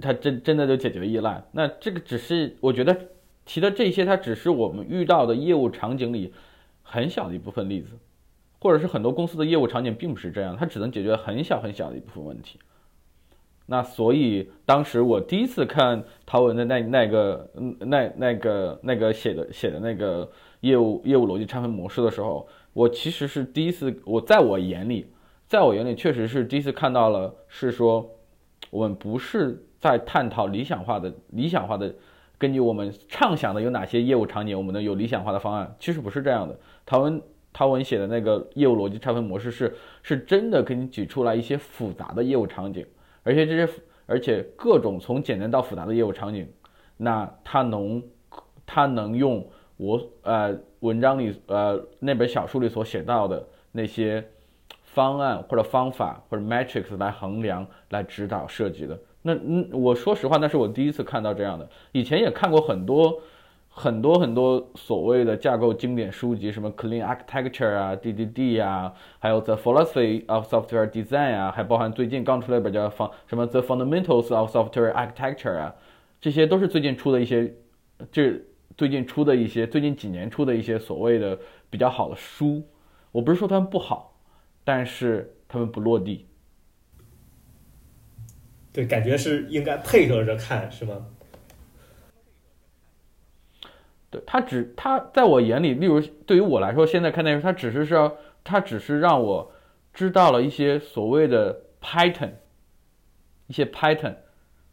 [0.00, 1.44] 它真真的就解决依赖。
[1.52, 2.96] 那这个只是我觉得
[3.44, 6.32] 提的这些，它只是我们遇到的业务场景里
[6.82, 7.98] 很小的一部分例子，
[8.60, 12.58] 或者是很多公司的业务场景并不是这样，它只能解决很小很小的一部分问题。
[13.66, 20.28] 那所以当时我第一次看陶文的那那个嗯那那个那个写的写的那个
[20.60, 25.06] 业务业务逻辑拆分模式的时候，我其实是第一次，我在我眼里，
[25.46, 28.10] 在我眼里确实是第一次看到了，是说
[28.70, 31.92] 我们不是在探讨理想化的理想化的，
[32.38, 36.56] 根据我们畅想的有哪些业务场景，我们能有理想化的方案，其实不是这样的。
[36.86, 37.20] 陶文
[37.52, 42.86] 陶文写的那个业务逻辑拆分模式是是真的给你举出来一些复杂的业务场景。
[43.24, 43.72] 而且这些，
[44.06, 46.48] 而且各种从简单到复杂的业务场景，
[46.96, 48.00] 那它能，
[48.64, 49.44] 它能用
[49.76, 54.24] 我呃文章里呃那本小书里所写到的那些
[54.84, 58.96] 方案或者方法或者 metrics 来衡量来指导设计的。
[59.22, 63.20] 那嗯，我说实话，那是我第一次看到这样的，以前也看过很多。
[63.74, 75.74] 很多很多所谓的架构经典书籍，什么 Clean Architecture 啊，DDD 啊，还有 The Philosophy of Software Design 啊，还包含最近刚出来一本叫《方什么 The Fundamentals of Software Architecture》啊，
[76.20, 77.50] 这些都是最近出的一些，
[78.10, 78.38] 这
[78.76, 81.38] 最近出的一些，最近几年出的一些所谓的
[81.70, 82.62] 比较好的书。
[83.10, 84.14] 我不是说他们不好，
[84.64, 86.26] 但是他们不落地。
[88.72, 91.06] 对，感觉是应该配合着看，是吗？
[94.10, 99.52] 对他只他在我眼里，例如对于我来说，现在看电视，他只是说他只是让我
[99.92, 102.32] 知道了一些所谓的 pattern，
[103.46, 104.14] 一些 pattern，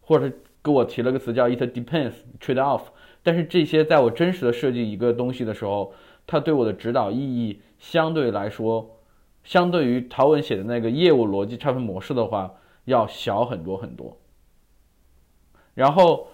[0.01, 0.31] 或者
[0.61, 2.83] 给我提了个词叫 it depends trade off。
[3.23, 5.93] 但是这些在我真实的设计一个东西的时候，
[6.25, 8.99] 它对我的指导意义相对来说，
[9.43, 12.53] 相对于陶文写的那个业务逻辑拆分模式的话，
[12.85, 14.17] 要小很多很多。
[15.73, 16.27] 然后，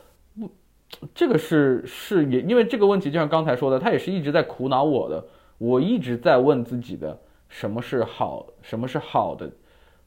[1.13, 5.25] 这个是是也因为这个问题，就像刚才说的，他也是一直在苦恼我的。
[5.57, 9.49] 我一直在问自己的，什么是好，什么是好的，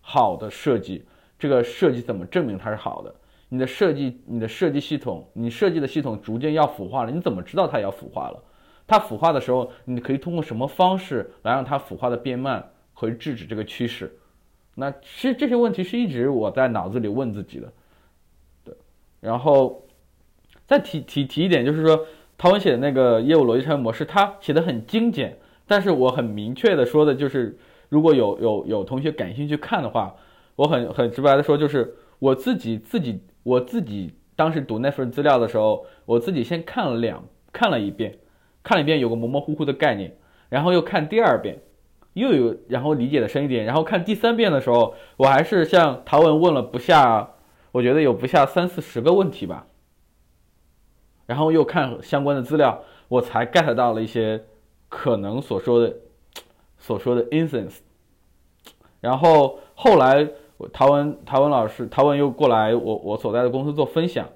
[0.01, 1.07] 好的设计，
[1.38, 3.14] 这个设计怎么证明它是好的？
[3.48, 8.42] 你的设计，你的设计系统，你设计的系统逐渐要腐化了，你怎么知道它要腐化了？
[8.87, 14.18] 它腐化的时候，你可以通过什么方式来让它腐化的变慢，和制止这个趋势？
[14.79, 17.73] 那其实这些问题是一直我在脑子里问自己的。
[18.64, 18.75] 对，
[19.21, 19.85] 然后
[20.67, 25.37] 再提提提一点，就是说陶文写的那个业务逻辑拆分模式，他写的很精简，
[25.67, 30.14] 但是我很明确的说的就是，如果有有有同学感兴趣看的话，
[30.57, 33.21] 我很很直白的说，就是我自己自己。
[33.45, 38.19] 我自己当时读那份资料的时候，我自己先看了两看了一遍，
[38.62, 40.14] 看了一遍有个模模糊糊的概念，
[40.51, 41.61] 然后又看第二遍，
[42.18, 47.31] 又有然后理解的深一点，然后看第三遍的时候，我还是向陶文问了不下，
[47.72, 49.66] 我觉得有不下三四十个问题吧，
[51.26, 54.44] 然后又看相关的资料，我才 get 到了一些
[54.88, 55.96] 可能所说的
[56.76, 57.78] 所说的 instance，
[59.00, 60.28] 然后后来。
[60.72, 64.28] 陶文，陶文老师，陶文又过来我我所在的公司做分享，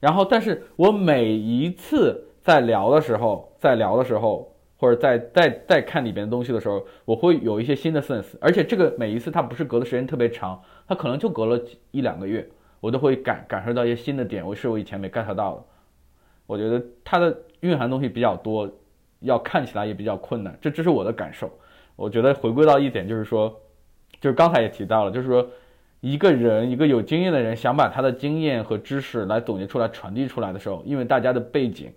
[0.00, 12.48] 然后，但是我每一次在聊的时候，在聊的时候，或者在在在看里边的东西的时候，我会有一些新的 sense，而且这个每一次它不是隔的时间特别长，它可能就隔了一两个月，
[12.80, 15.64] 我都会感感受到一些新的点，我是我以前没 get 到的。
[16.46, 18.68] 我觉得它的蕴含东西比较多，
[19.20, 21.50] 要看起来也比较困难，这这是我的感受。
[21.94, 23.60] 我觉得回归到一点就是说。
[24.20, 25.48] 就是刚才也提到了，就是说，
[26.00, 31.90] 一个人一个有经验的人想把他的经验和知识来总结出来传递出来的时候，因为大家的背景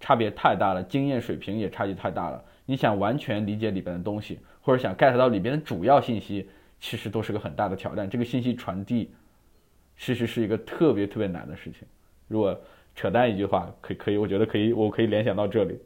[0.00, 6.48] 差别太大了，经验水平也差距太大了，你想完全理解里边的东西，或者想 get 到里边的主要信息，
[6.80, 8.08] 其实都是个很大的挑战。
[8.08, 9.10] 这个信息传递，
[9.98, 11.86] 其实是一个特别特别难的事情。
[12.26, 12.58] 如果
[12.96, 15.78] 扯淡一句话，可以可以，我觉得可以，我可以联想到这里。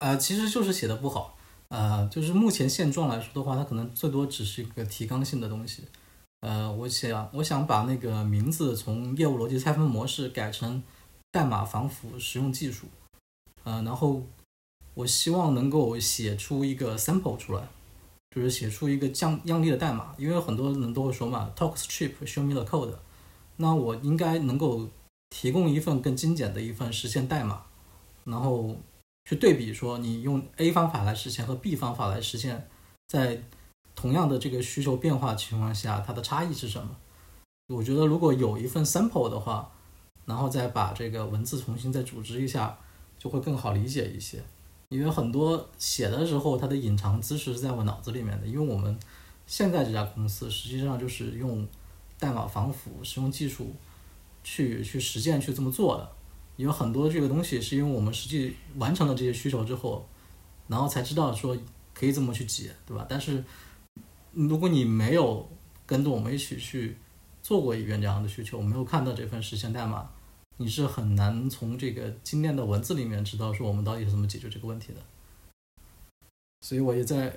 [0.00, 1.36] 啊，其实就是写的不好。
[1.70, 5.84] 呃，就是目前现状来说的话，它可能最多只是一个提纲性的东西。
[6.40, 10.82] 呃，我想我想把那个名字从业务逻辑拆分模式改成
[11.32, 12.86] 代码防腐实用技术。
[13.64, 14.22] 呃，然后
[14.94, 17.68] 我希望能够写出一个 sample 出来，
[18.34, 20.14] 就是写出一个降样例的代码。
[20.18, 22.94] 因为很多人都会说嘛，talk strip show me the code。
[23.56, 24.88] 那我应该能够
[25.30, 27.62] 提供一份更精简的一份实现代码，
[28.24, 28.76] 然后。
[29.28, 32.66] 去对比说，你用 A 方法来实现和 B 方法来实现，
[33.08, 33.42] 在
[33.94, 36.96] 同样的这个需求变化情况下，它的差异是什么？
[37.66, 39.70] 我觉得如果有一份 sample 的话，
[40.24, 42.78] 然后再把这个文字重新再组织一下，
[43.18, 44.42] 就会更好理解一些。
[44.90, 48.46] 因为很多写的时候，它的隐藏知识是在我脑子里面的。
[48.46, 48.98] 因为我们
[49.46, 51.66] 现在这家公司实际上就是用
[52.18, 53.74] 代码防腐使用技术
[54.42, 56.10] 去去实践去这么做的。
[56.56, 60.04] 因为很多这个东西是因为我们实际完成了这些需求之后，
[60.66, 61.56] 然后才知道说
[61.94, 63.06] 可以这么去解，对吧？
[63.08, 63.44] 但是
[64.32, 65.48] 如果你没有
[65.86, 66.96] 跟着我们一起去
[67.42, 70.10] 做过一遍这样的需求，没有看到这份实现代码，
[70.58, 75.00] 你是很难从这个精炼的文字里面知道说我们到底是怎么解决这个问题的。
[76.60, 77.34] 所以我也在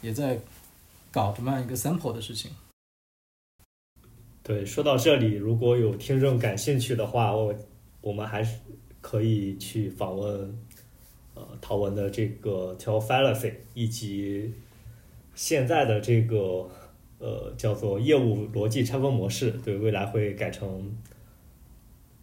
[0.00, 0.40] 也在
[1.10, 2.50] 搞这么样一个 sample 的事情。
[4.42, 7.54] 对，说到这里，如果有听众感兴趣的话，我。
[8.02, 8.58] 我们还是
[9.02, 10.58] 可以去访问，
[11.34, 14.54] 呃，陶文的这个 tell fallacy，以及
[15.34, 16.66] 现在的这个
[17.18, 20.90] 呃叫做业务逻辑拆分模式，对未来会改成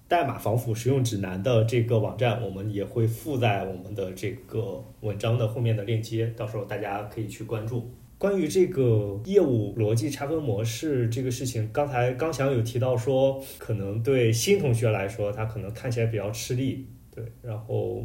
[0.08, 7.92] 代码防腐实用指南的这个网站，我们也会附在我们的这个文章的后面的链接，到时候大家可以去关注。
[8.18, 17.24] 关于这个业务逻辑拆分模式这个事情，刚才刚想有提到说，可能对新同学来说，他可能看起来比较吃力，对。
[17.42, 18.04] 然后，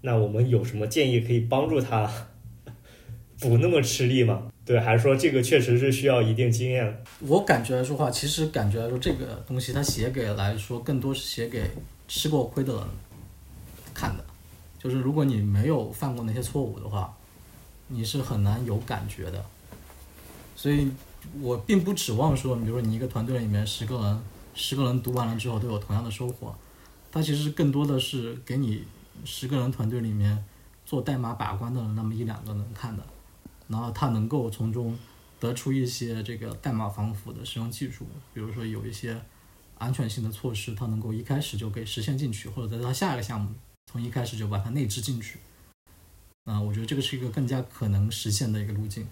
[0.00, 2.10] 那我们有什么建议可以帮助他
[3.38, 4.51] 不那么吃力吗？
[4.72, 7.04] 对，还是说这个确实是需要一定经验？
[7.20, 11.70] 我感觉来说话，其实感觉来说，这个东西它写给来说，更多是写给
[12.08, 12.82] 吃过亏的人
[13.92, 14.24] 看的。
[14.78, 17.14] 就是如果你没有犯过那些错误的话。
[17.94, 19.44] 你是很难有感觉的，
[20.56, 20.88] 所以
[21.42, 24.20] 我并不指望说，比如说你一个团队里面十个人，
[24.54, 26.54] 十个人读完了之后都有同样的收获，
[27.10, 28.82] 它其实更多的是给你
[29.26, 30.42] 十个人团队里面
[30.86, 33.02] 做代码把关的那么一两个能看的，
[33.68, 34.98] 然后它能够从中
[35.40, 39.20] 得出一些这个代码防腐的使用技术，比如说有一些
[39.78, 43.52] 安全性的措施，它能够一开始就给实现进去，或者在它下一个项目
[43.90, 45.38] 从一开始就把它内置进去。
[46.44, 49.06] 啊、我觉得这个是一个更加可能实现的一个路径。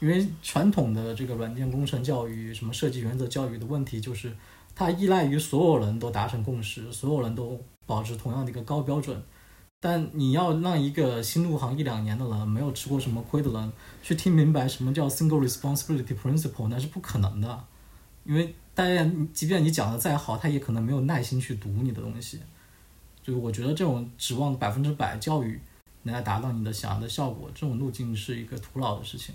[0.00, 4.36] 因为传统的这个软件工程教育、什么设计原则教育的问题，就是
[4.74, 9.22] 它依赖于所有人都达成共识，所有人都保持同样的一个高标准。
[9.86, 13.70] 但你要让一个新入行一两年的人，没有吃过什么亏的人，
[14.02, 17.64] 去听明白什么叫 single responsibility principle，那是不可能的。
[18.24, 22.40] 因为大家，即便你讲的再好，他也可能没有耐心去读你的东西。
[23.22, 25.60] 就是我觉得这种指望百分之百教育
[26.02, 29.34] 能来达到你的想要的效果，这种路径是一个徒劳的事情。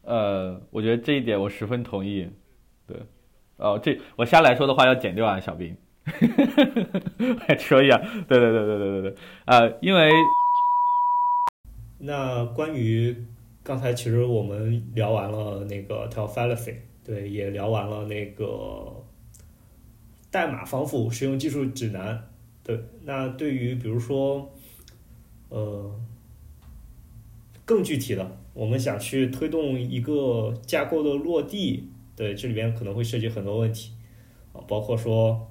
[0.00, 2.26] 呃，我觉得这一点我十分同意。
[2.86, 2.96] 对，
[3.58, 5.76] 哦，这我下来说的话要剪掉啊，小兵。
[6.04, 10.10] 可以啊，对对对对对对对，呃，因为
[11.98, 13.14] 那关于
[13.62, 19.04] 刚才其实我们聊完了那个 Tell Fallacy，对，也聊完了那个
[20.30, 22.26] 代码防腐使用技术指南。
[22.62, 24.54] 对，那对于比如说，
[25.48, 25.94] 呃，
[27.64, 33.92] 更具体的，我们想去推动一个架构的落地，对，这里边可能会涉及很多问题
[34.52, 35.49] 啊，包括说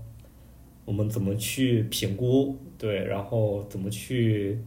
[0.89, 4.57] 我们怎么去评估，对，然后怎么去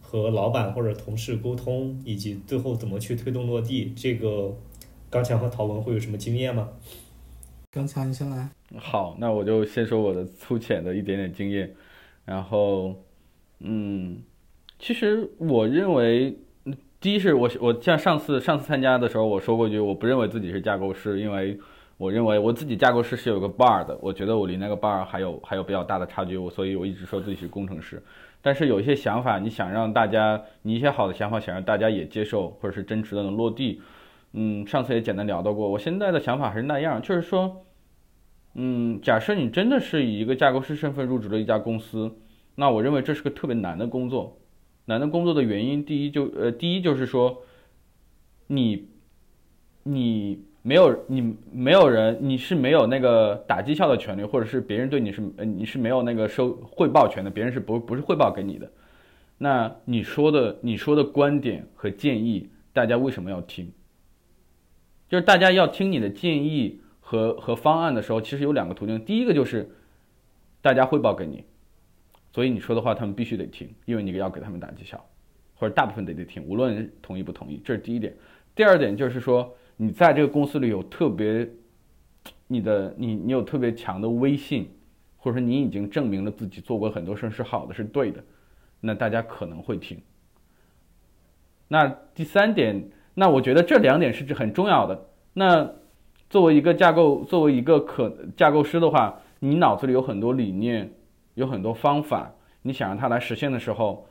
[0.00, 4.52] 和老板或者同事沟通，以及最后怎么去推动落地，这个
[5.08, 6.68] 刚强和陶文会有什么经验吗？
[7.70, 8.50] 刚才你先来。
[8.76, 11.72] 好，那我就先说我的粗浅的一点点经验，
[12.24, 12.96] 然后，
[13.60, 14.18] 嗯，
[14.80, 21.56] 其实我认为，嗯第一是我我像上次上次参加的时候我说过一句，我不认为自己是架构师，因为
[21.98, 28.02] 我认为我自己架构师是有个 bar 的，我觉得我离那个 bar 还有还有比较大的差距，我所以我一直说自己是工程师。
[28.40, 33.82] 但是有一些想法，你想让大家，你一些好的想法想让大家也接受，或者是真实的能落地，
[34.32, 37.64] 嗯，上次也简单聊到过，我现在的想法还是那样，就是说。
[38.60, 42.16] 嗯，假设你真的是以一个架构师身份入职了一家公司，
[42.56, 44.40] 那我认为这是个特别难的工作。
[44.86, 47.42] 难的工作的原因，第一就呃，第一就是说，
[48.48, 48.88] 你
[49.84, 58.70] 你没有你没有人，你是没有那个打绩效的权利，或者是别人对你是呃你是没有那个收汇报权的，别人是不不是汇报给你的。
[59.38, 63.72] 那你说的你说的观点和建议，大家为什么要听？
[65.08, 66.80] 就是大家要听你的建议。
[67.10, 69.02] 和和方案的时候，其实有两个途径。
[69.02, 69.66] 第一个就是
[70.60, 71.42] 大家汇报给你，
[72.34, 75.02] 所以你说的话他们必须得听，因为你要给他们打绩效，
[75.54, 77.62] 或者大部分得得听，无论同意不同意。
[77.64, 78.14] 这是第一点。
[78.54, 81.48] 第二点就是说，你在这个公司里有特别
[82.48, 84.68] 你的你你有特别强的威信，
[85.16, 88.22] 或者说你已经证明了自己做过很多事是好的是对的，
[88.80, 89.96] 那大家可能会听。
[91.68, 95.06] 那第三点，那我觉得这两点是很重要的。
[95.32, 95.70] 那
[96.28, 100.92] 作为一个架构，作为一个可架构师的话，你脑子里有很多理念，
[101.34, 104.08] 有很多方法，你想让它来实现的时候，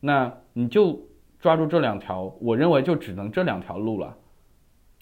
[0.00, 0.98] 那你就
[1.38, 4.16] 抓住这两条，我认为就只能这两条路了。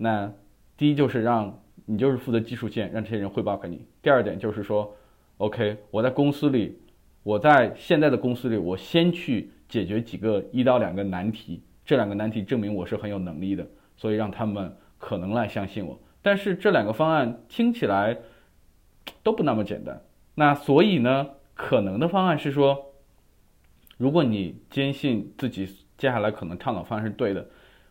[0.03, 0.33] 那
[0.79, 3.85] 第一就是让你就是负责技术线，让这些人汇报给你。
[4.01, 4.97] 第二点就是说
[5.37, 6.79] ，OK，我在公司里，
[7.23, 13.67] 我在现在的公司里，我先去解决几个一到两个难题，这两个难题证明我是很有能力的，
[13.99, 16.01] 所以让他们可能来相信我。
[16.23, 18.17] 但是这两个方案听起来
[19.23, 20.01] 都不那么简单。
[20.35, 22.95] 那所以呢，可能的方案是说，
[23.99, 25.67] 如果你坚信自己
[25.99, 27.47] 接下来可能倡导方案是对的，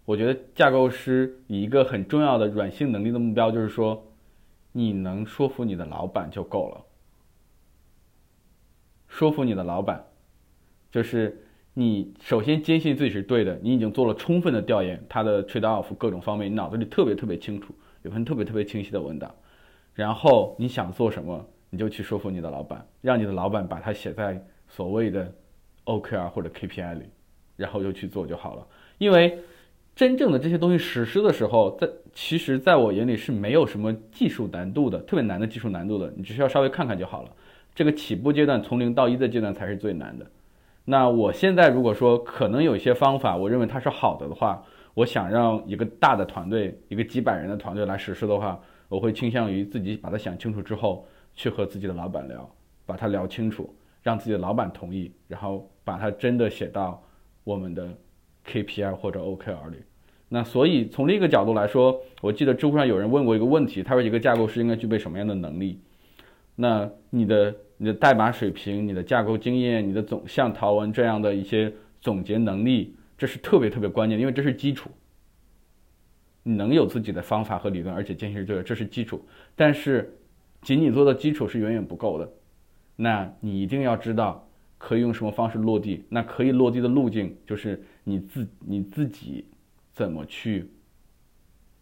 [0.09, 4.11] 我觉得架构师以一个很重要的软性能力的目标就是说，
[4.71, 6.83] 你能说服你的老板就够了。
[9.07, 10.03] 说服你的老板，
[10.91, 11.39] 就是
[11.75, 17.71] 你首先坚信自己是对的，你已经做了充分的调研，他的 trade off 各种方面，你脑子里特别特别清楚。
[18.01, 19.31] 有份特别特别清晰的文档，
[19.93, 25.31] 然后你想做什么，你就去说服你的老板，让你的老板把它写在所谓的
[25.85, 27.05] OKR 或者 KPI 里，
[27.55, 28.65] 然后就去做就好了。
[28.97, 29.37] 因为
[29.99, 37.29] 真正的这些东西实施的时候，在其实在我眼里是没有什么技术难度的，特别难的技术难度的，你只需要稍微看看就好了。
[37.75, 40.25] 这个起步阶段从零到一的阶段才是最难的。
[40.85, 44.63] 那我现在如果说可能有一些方法，我认为它是好的的话。
[44.93, 48.57] 我想让一个大的团队，一个几百人的团队来实施的话，
[48.87, 51.05] 我会倾向于自己把它想清楚之后，
[51.35, 52.49] 去和自己的老板聊，
[52.85, 57.03] 把它聊清楚，让自己的老板同意，然后把它真的写到
[57.43, 57.89] 我们的
[58.47, 59.77] KPI 或者 OKR 里。
[60.29, 65.79] 那所以从另一个角度来说，我记得知乎上有人问过一个问题，他说一个架构师应该具备什么样的能力？
[66.55, 74.89] 那你的你的代码水平、你的架构经验、你的总像陶文这样的一些总结能力，这是特别特别关键，因为这是基础。
[76.43, 79.23] 你能有自己的方法和理论，而且坚持这个，这是基础。
[79.55, 80.17] 但是，
[80.61, 82.29] 仅仅做到基础是远远不够的。
[82.95, 86.03] 那你一定要知道可以用什么方式落地。
[86.09, 89.45] 那可以落地的路径就是你自你自己
[89.91, 90.69] 怎么去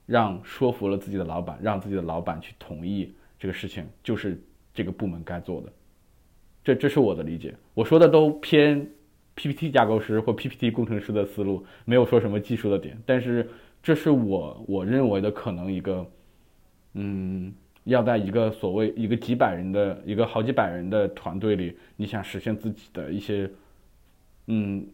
[0.05, 4.41] 让说服了自己的老板，让自己的老板去同意这个事情，就是
[4.73, 5.71] 这个部门该做的。
[6.63, 7.53] 这这是我的理解。
[7.73, 8.89] 我说的都偏
[9.35, 13.49] PPT 架构师或 PPT 工程师的思路，没有说什么技术的点，但是。
[13.83, 16.05] 这是我我认为的可能一个，
[16.95, 17.53] 嗯，
[17.85, 23.49] 要在一个所谓一个几百人的一个好几百人的团队里，你想实现自己的一些，
[24.47, 24.85] 嗯，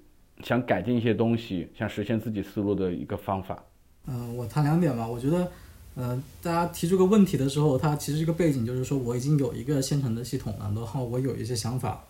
[0.42, 3.64] 想改进一些东西，想实现自己思路的一个方法。
[4.08, 5.08] 嗯，我谈两点吧。
[5.08, 5.52] 我觉得，
[5.96, 12.04] 嗯，大家提这个问题的时候，它其实这个背景就是说，我已经有一个现成的系统了，然后我有一些想法，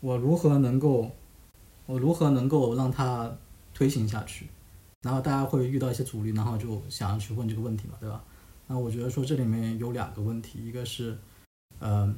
[0.00, 1.10] 我如何能够，
[1.86, 3.30] 我如何能够让它
[3.74, 4.46] 推行下去？
[5.02, 8.22] 然后大家会遇到一些阻力，然后就想要去问这个问题嘛，对吧？
[8.66, 11.16] 那我觉得说这里面有两个问题，一个是，
[11.78, 12.14] 呃，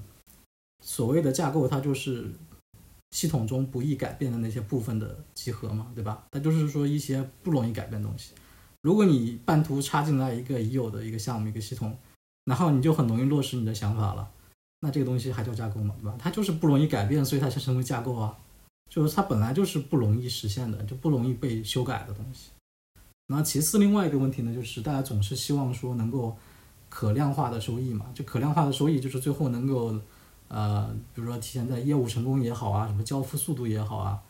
[0.83, 2.31] 所谓的架构它就是
[3.13, 6.25] 系统中不易改变的那些部分的集合嘛，对吧？
[6.33, 8.33] 那就是说一些不容易改变的东西。
[8.81, 11.97] 如果你半途插进来一个已有的一个项目一个系统，
[12.47, 14.29] 然后你就很容易落实你的想法了，
[14.81, 15.95] 那这个东西还叫架构吗？
[16.01, 16.17] 对吧？
[16.19, 18.37] 它就是不容易改变，所以它才成为架构啊。
[18.91, 22.51] 就是它本来就是不容易实现的，就不容易被修改的东西。
[23.29, 26.37] 那其次，另外一个问题呢，就是大家总是希望说能够
[26.89, 29.99] 可量化的收益嘛，就可量化的收益就是最后能够，
[30.53, 34.21] 呃，比如说体现在业务成功也好啊，什么交付速度也好啊，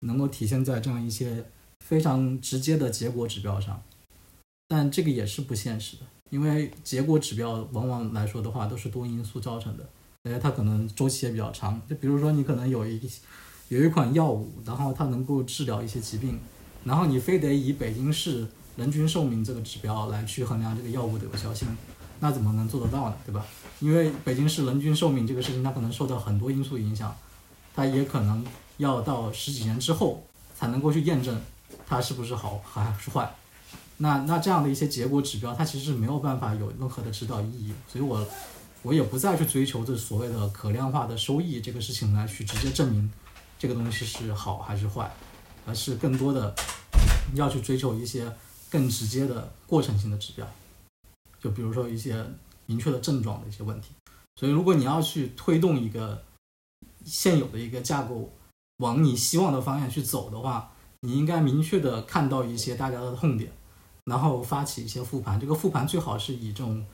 [0.00, 1.42] 能够体现在这样一些
[1.80, 3.82] 非常直接的结果指标上。
[4.68, 9.88] 但这个也是不现实的，因为结果指标往往来说的话都是多因素造成的，
[10.24, 11.80] 而且它可能周期也比较长。
[11.88, 13.00] 就比如说你可能有一
[13.68, 16.38] 有一款药物，然后它能够治疗一些疾病。
[16.84, 21.68] 然后你非得以北京市人均寿命这个指标来去衡量这个药物的有效性，
[22.20, 23.16] 那怎么能做得到呢？
[23.26, 23.44] 对吧？
[23.80, 27.16] 因为北京市人均寿命这个事情，它可能受到很多因素影响，
[27.74, 28.46] 它也可能
[28.76, 30.24] 要到十几年之后
[30.58, 31.40] 才能够去验证
[31.86, 33.28] 它是不是好还是坏。
[33.96, 37.72] 那那这样的一些结果指标，它其实是没有办法有任何的指导意义。
[37.90, 38.26] 所以我
[38.82, 43.10] 我也不再去追求这所谓的可量化的收益这个事情来去直接证明
[43.58, 45.10] 这个东西是好还是坏。
[45.66, 46.52] 而是更多的
[47.34, 48.26] 要去追求一些
[48.70, 50.44] 更直接的过程性的指标，
[51.40, 52.24] 就比如说一些
[52.66, 53.92] 明确的症状的一些问题。
[54.36, 56.22] 所以，如果你要去推动一个
[57.04, 58.32] 现有的一个架构
[58.78, 63.50] 往你希望的方向去走的话，你应该明确的看到一些大家的痛点，
[64.04, 65.38] 然后发起一些复盘。
[65.38, 66.84] 这个复盘最好是以这种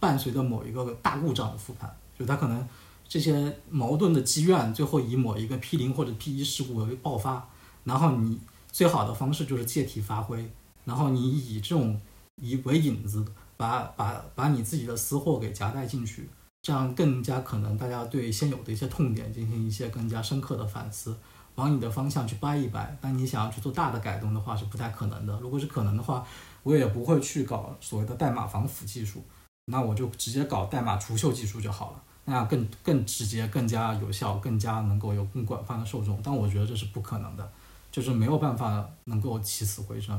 [0.00, 2.66] 伴随着某一个大故障的复盘，就它可能
[3.06, 7.48] 这些矛盾的积怨，最后以某一个 P 零或者 P 一事故为爆发。
[7.84, 10.50] 然后你最好的方式就是借题发挥，
[10.84, 12.00] 然后你以这种
[12.40, 13.24] 以为引子，
[13.62, 16.28] 把把把你自己的私货给夹带进去，
[16.62, 21.16] 这样更加可能大家对现有的一些痛点进行一些更加深刻的反思，
[21.54, 22.98] 往你的方向去掰一掰。
[23.00, 25.38] 但你想要去做大的改动的话是不太可能的。
[25.40, 26.26] 如果是可能的话，
[26.64, 29.22] 我也不会去搞所谓的代码防腐技术，
[29.66, 36.20] 那我就直接搞代码除锈技术就好了，那样更更直接、更加有效、更加能够有更广泛的受众。
[36.24, 37.48] 但我觉得这是不可能的。
[37.92, 40.18] 就是没有办法能够起死回生，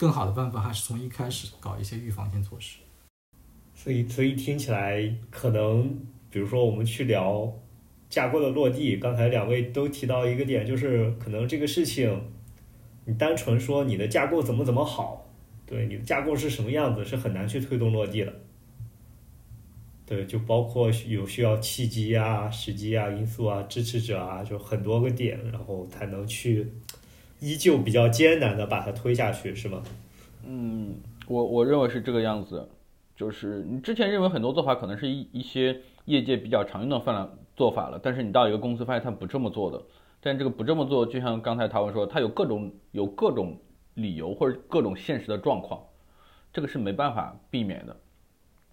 [0.00, 2.78] 更好的办法还是从一开始搞一些预防性措施。
[3.74, 5.94] 所以，所以听起来可能，
[6.30, 7.52] 比如说我们去聊
[8.08, 12.18] 架构的落地，刚才两位都提到一个点，就是可能这个事情，
[13.04, 15.26] 你单纯说你的架构怎么怎么好，
[15.66, 18.32] 对你的架构是什么样子，是很难去推动落地的。
[20.06, 26.66] 对，就包括有需要契机啊、时机啊、因素啊、支持者啊，就很多个点，然后才能去
[27.40, 29.82] 依旧比较艰难的把它推下去，是吗？
[30.46, 30.94] 嗯，
[31.26, 32.68] 我我认为是这个样子，
[33.16, 39.82] 就是你之前认为很多做法可能是一一些业界比较常用的范做法了，但是你到一个公司发现他不这么做的，
[40.20, 43.58] 但这个不这么做，就像刚才陶文说，他有各种有各种
[43.94, 45.82] 理由或者各种现实的状况，
[46.52, 47.96] 这个是没办法避免的。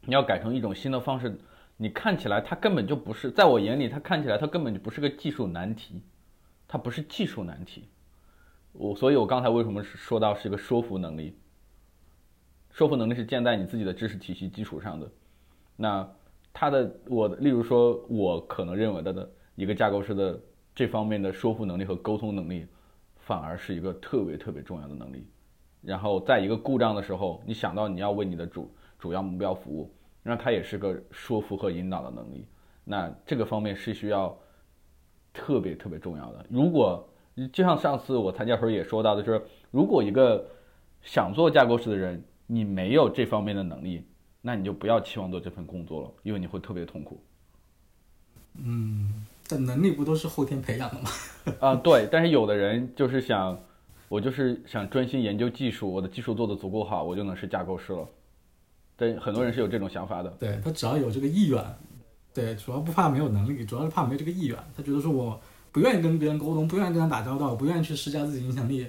[0.05, 1.38] 你要改成一种新的方式，
[1.76, 6.01] 你看起来它根本就不是，在我眼里，它看起来它根本就不是个技术难题，
[6.68, 7.84] 它不是技术难题。
[8.78, 11.36] 我，所以我刚才为什么说到是一个说服能力？
[12.70, 15.12] 说服能力是建在你自己的知识体系基础上的。
[15.76, 16.08] 那
[16.54, 20.40] 它的，我例如说，我可能认为的的一个架构师的
[20.76, 22.68] 这方面的说服能力和沟通能力，
[23.16, 25.28] 反而是一个特别特别重要的能力。
[25.82, 29.92] 然后在一个故障的时候，你想到你要为你的主主要目标服务。
[30.22, 32.46] 那它也是个说服和引导的能力，
[32.84, 34.38] 那这个方面是需要
[35.32, 36.46] 特别特别重要的。
[36.50, 37.08] 如果
[37.54, 40.46] 就像上次我参加时候也说到的，就是如果一个
[41.04, 44.04] 想做架构师的人，你没有这方面的能力，
[44.42, 47.22] 那你就不要期望做这份工作了，因为你会特别痛苦。
[48.60, 51.10] 嗯，但能力不都是后天培养的吗？
[51.62, 53.60] 啊，对，但是有的人就是想，
[54.10, 58.08] 我就是想专心研究技术，我的技术做得足够好，我就能是架构师了。
[58.96, 60.30] 对，很多人是有这种想法的。
[60.40, 61.64] 对他只要有这个意愿，
[62.34, 64.58] 对，主要不怕没有能力，主要是怕没这个意愿。
[64.76, 65.40] 他觉得说我
[65.78, 68.84] 不愿意跟别人沟通，不愿意跟他打交道，不愿意去施加自己影响力，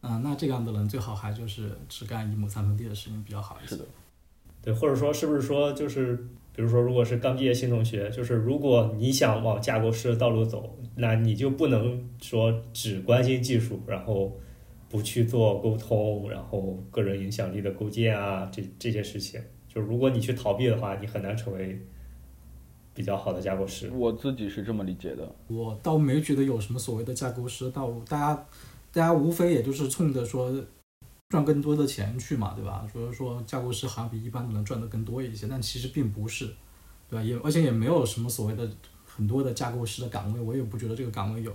[0.00, 3.70] 嗯，那这样的人最好还就是只干一亩三分地的事情比较好一些。
[3.70, 3.84] 是的，
[4.62, 6.14] 对，或者说是不是说就是，
[6.54, 14.38] 比如说，如果是刚毕业新同学，就是如果你想往架构师的道路走，那你就不能说只关心技术，然后
[14.88, 19.40] 不去做沟通，然后个人影响力的构建啊，这这些事情。
[19.66, 21.84] 就是如果你去逃避的话，你很难成为
[22.94, 23.90] 比较好的架构师。
[23.90, 25.34] 我自己是这么理解的。
[25.46, 28.34] 我倒没觉得有什么所谓的架构师的道路，大家
[28.92, 30.52] 大家无非也就是冲着说
[31.28, 32.86] 赚更多的钱去嘛，对吧？
[32.92, 36.46] 所以说架构师好像比一般的人赚的更多一些，但其实并不是，
[37.08, 37.22] 对吧？
[37.22, 38.68] 也而且也没有什么所谓的
[39.06, 41.52] 很多的架构师的岗位，我也不觉得这个岗位有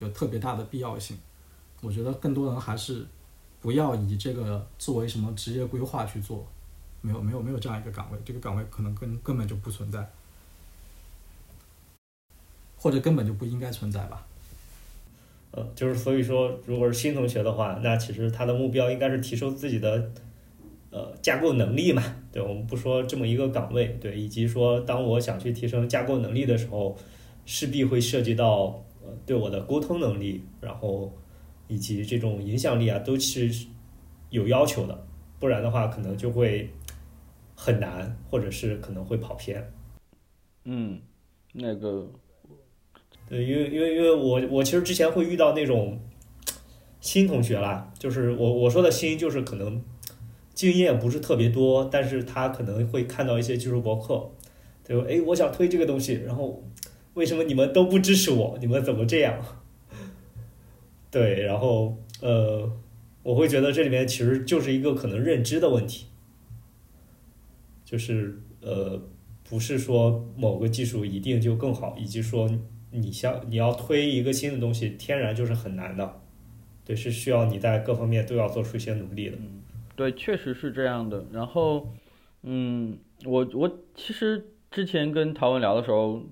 [0.00, 1.16] 有特别大的必要性。
[1.80, 3.06] 我觉得更多人还是
[3.60, 6.46] 不要以这个作为什么职业规划去做，
[7.00, 10.06] 没有没有没有这样一个岗位，这个岗位可能根根本就不存在。
[12.78, 14.26] 或者根本就不应该存在吧。
[15.50, 20.10] 呃，就是所以说，如果是新同学的话，那其实他的目标应该是提升自己的
[20.90, 22.02] 呃架构能力嘛。
[22.30, 26.96] 对，我们不说这么一个岗位，对，以及说当我想去提升架构能力的时候，
[27.46, 31.12] 势必会涉及到呃对我的沟通能力，然后
[31.66, 33.50] 以及这种影响力啊，都是
[34.28, 35.06] 有要求的，
[35.40, 36.68] 不然的话可能就会
[37.56, 39.72] 很难，或者是可能会跑偏。
[40.64, 41.00] 嗯，
[41.54, 42.06] 那个
[43.28, 46.00] 对，因为因为因为我我其实之前会遇到那种
[46.98, 49.82] 新同学啦，就是我我说的新就是可能
[50.54, 54.30] 经验不是特别多，但是他可能会看到一些技术博客，
[54.82, 55.04] 对吧？
[55.06, 56.64] 哎，我想推这个东西，然后
[57.12, 58.56] 为什么你们都不支持我？
[58.62, 59.38] 你们怎么这样？
[61.10, 62.72] 对，然后呃，
[63.22, 66.06] 我会觉得这里面其实就是一个可能认知的问题，
[67.84, 68.98] 就是呃，
[69.44, 72.50] 不是说某个技术一定就更好，以及说。
[72.90, 76.20] 你像你要推一个新的东西，天然就是很难的，
[76.84, 79.36] 对，是需要你在各方面都要做出一些努力的。
[79.94, 81.24] 对，确实是这样的。
[81.30, 81.88] 然后，
[82.42, 86.22] 嗯，我我其实之前跟陶文聊的时候，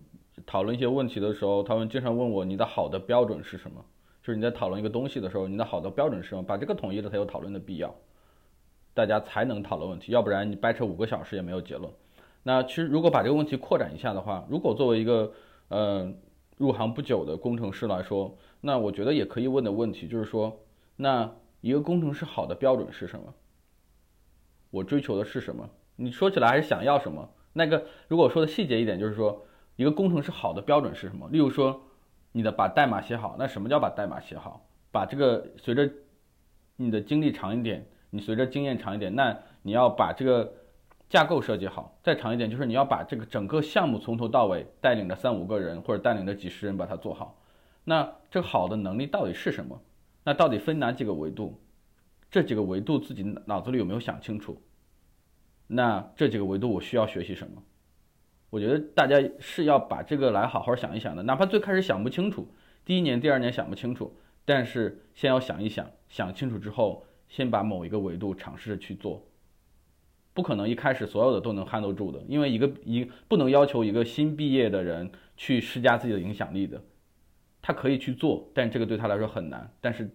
[0.47, 3.85] 讨论一些问题的时候，他们经常问我你的好的标准是什么？
[4.23, 6.43] 就是你在讨论一个东西的时候，你的好的标准是什么？
[6.43, 7.95] 把这个统一了才有讨论的必要，
[8.95, 11.93] 大家才能讨论问题，要不然你掰扯五个小时也没有结论。
[12.45, 15.33] 那其实如果把这个问题扩展一下的话，如果作为一个
[15.69, 16.13] 呃。
[16.57, 20.65] 入行不久的工程师来说，那我觉得也可以问的问题就是说，
[20.97, 21.31] 那
[21.61, 23.35] 一个工程师好的标准是什么？
[24.71, 25.69] 我追求的是什么？
[25.97, 27.31] 你说起来还是想要什么？
[27.53, 29.45] 那个如果说的细节一点，就是说
[29.77, 31.29] 一个工程师好的标准是什么？
[31.31, 31.83] 例如说，
[32.33, 34.67] 你的把代码写好，那什么叫把代码写好？
[34.91, 35.91] 把这个随着
[36.77, 40.53] 你的经历长一点，你随着经验长一点，那你要把这个。
[41.09, 47.39] 架构设计好，再长一点，就是你要把这个整个项目从头到尾带领着三五个人或者带领着几十人把它做好。
[47.85, 49.81] 那这好的能力到底是什么？
[50.25, 51.61] 那到底分哪几个维度？
[52.29, 54.61] 这几个维度自己脑子里有没有想清楚？
[55.69, 57.63] 那这几个维度我需要学习什么？
[58.51, 62.49] 我觉得大家是要把这个来好好想一想的，哪怕最开始想不清楚，
[62.85, 69.26] 第一年、第二年想不清楚，但是先要想一想，想清楚之后，先把某一个维度尝试着去做。
[70.37, 76.79] 不可能一开始所有的都能 handle 住的，因为一个一不能要求一个新毕业的人去施加自己的影响力的，
[77.63, 79.73] 他可以去做，但这个对他来说很难。
[79.81, 80.11] 但是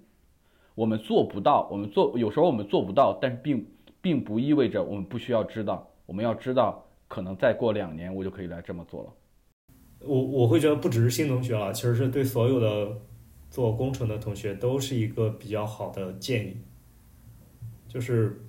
[0.76, 3.65] 我们做不到，我们做有时候我们做不到，但是并
[3.99, 5.89] 并不意味着我们不需要知道。
[6.05, 9.09] 我们要知道，可能再过两年我就可以来这么做了。
[10.01, 12.95] 我我会觉得不只是新同学了，其实是对所有的
[13.49, 16.57] 做工程的同学都是一个比较好的建议，
[17.88, 18.39] 就是。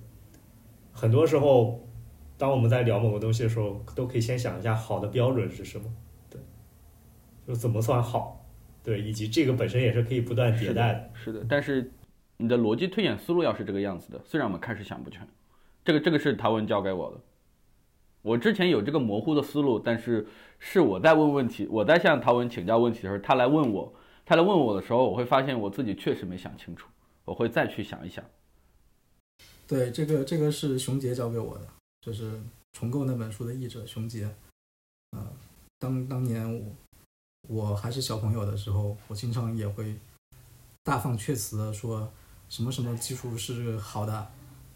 [0.93, 1.85] 很多时候，
[2.37, 5.85] 当我们在聊某个东西的时候，都可以先想一下好的标准是什么，
[6.29, 6.39] 对，
[7.45, 8.45] 就怎么算好，
[8.83, 11.09] 对，以及这个本身也是可以不断迭代的。
[11.13, 11.91] 是的，但是
[12.37, 15.27] 你的逻辑推演思路要是这个样子的，虽然我们开始想不全，
[15.83, 17.19] 这个这个是陶文教给我的。
[18.21, 20.25] 我之前有这个模糊的思路，但是
[20.57, 23.93] 是我在问问题，我在向陶文请教问题的时候，他来问我，
[24.25, 26.87] 他来问我的时候，我会发现我自己确实没想清楚，
[27.25, 28.23] 我会再去想一想。
[29.73, 31.67] 对，这个这个是熊杰教给我的，
[31.99, 32.39] 就是
[32.73, 34.29] 重构那本书的译者熊杰，
[35.17, 35.27] 嗯，
[35.79, 36.75] 当当年我
[37.49, 39.95] 我还是小朋友的时候，我经常也会
[40.83, 42.07] 大放厥词的说
[42.49, 44.31] 什么什么技术是好的，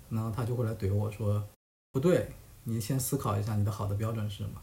[0.10, 1.48] 然后他就会来怼我说
[1.92, 2.32] 不对，
[2.64, 4.60] 你先思考一下你的好的标准是什么。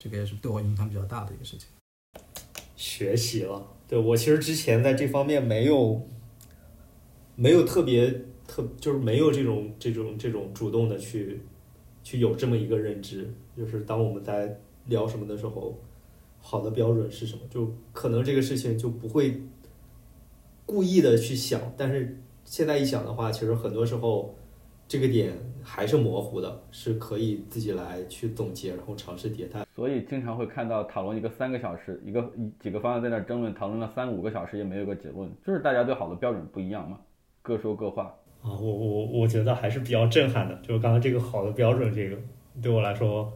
[0.00, 1.68] 这个也是对我影响比较大的一个事情。
[2.74, 6.08] 学习了，对我其实之前在这方面没有
[7.36, 11.40] 没有特别特，就是没有这种这种这种主动的去
[12.02, 15.78] 去有这么一个认知，就是当我们在聊什么的时候，
[16.40, 19.40] 好的标准是什么，就可能这个事情就不会
[20.66, 24.34] 故意的去想，但是现在一想的话，其实很多时候
[24.86, 25.32] 这个点
[25.62, 29.66] 还是模糊的，是可以自己来去总结，然后尝试迭代。
[29.74, 32.30] 所以经常会看到讨论一个三个小时，一个
[32.60, 37.00] 几个方案在那争论，讨论了三五个小时也没有个结论，就是大家对好的标准不一样嘛，
[37.40, 38.14] 各说各话。
[38.44, 42.16] 啊，我我我觉得还是比较震撼的，就是刚刚这个好的标准，这个
[42.62, 43.32] 对我来说，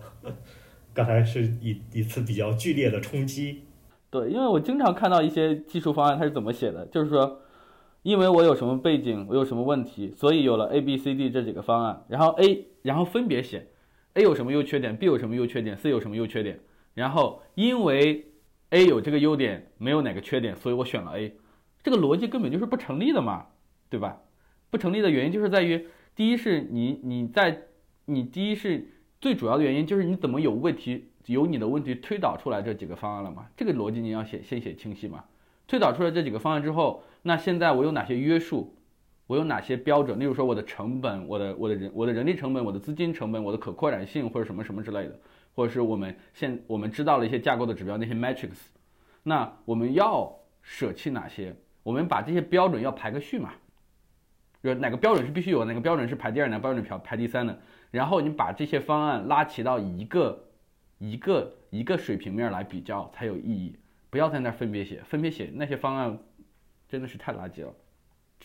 [0.92, 3.62] 刚才是一一次比较剧烈的冲击。
[4.10, 7.40] 对，因为我经常看到一些技术方案，它是怎么写的，就是说，
[8.02, 13.66] 因为我有什么背景，我有什么问题，所以有了 A、B、C、D 这几个方案，然后 A，然后分别写
[14.12, 16.60] A 有什么优缺点，B 有什么优缺点，C 有什么优缺点，
[16.92, 18.26] 然后因为
[18.70, 21.34] A 有这个优点，没有哪个缺点，所以我选了 A，
[21.82, 23.46] 这个逻辑根本就是不成立的嘛，
[23.88, 24.20] 对吧？
[24.70, 27.62] 不成立的原因就是在于，第一是你你在
[28.04, 28.86] 你第一是
[29.20, 33.46] 最主要的原因就是你怎么有问题由你的问题推导出来这几个方案了嘛？
[33.56, 35.24] 这个逻辑你要写先写清晰嘛。
[35.66, 38.74] 推导出来这几个方案之后，那现在我有哪些约束？
[39.26, 40.18] 我有哪些标准？
[40.18, 45.20] 例如说我的成本、我的我的人我的人力成本、我的资金成本、我的可扩展性或者什么什么之类的，
[45.54, 48.68] 或者是我们现我们知道了一些架构的指标那些 metrics，
[49.22, 51.54] 那我们要舍弃哪些？
[51.82, 53.52] 我们把这些标准要排个序嘛。
[54.62, 57.56] 就是哪个标准是必须有，哪个标准是排第二，哪个标准排排第三的。
[57.90, 60.46] 然后你把这些方案拉齐到一个
[60.98, 63.76] 一个一个水平面来比较才有意义。
[64.10, 66.18] 不要在那分别写，分别写那些方案
[66.88, 67.72] 真的是太垃圾了。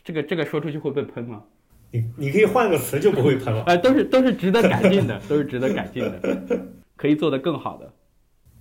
[0.03, 1.43] 这个这个说出去会被喷吗？
[1.91, 3.64] 你你可以换个词就不会喷了。
[3.68, 7.91] 哎，都是都是值得改进的，都是值得改进的，可以做得更好的。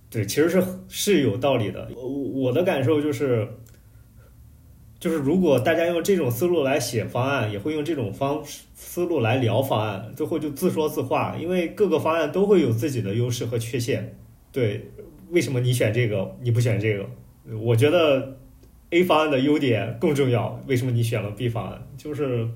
[0.09, 1.89] 对，其实是是有道理的。
[1.95, 3.47] 我我的感受就是。
[5.03, 8.41] 就是如果大家用这种思路来写方案，也会用这种方
[8.73, 14.17] 思路来聊方案，最后就自说自话，因为各个方案都会有自己的优势和缺陷。
[14.53, 14.89] 对，
[15.29, 17.05] 为什么你选这个，你不选这个？
[17.59, 18.37] 我觉得
[18.91, 20.57] A 方案的优点更重要。
[20.67, 21.85] 为什么你选了 B 方案？
[21.97, 22.47] 就是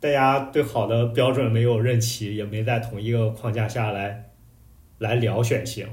[0.00, 4.32] 大家对好的标准没有认齐，也没在同一个框架下来
[4.98, 5.86] 来聊选型，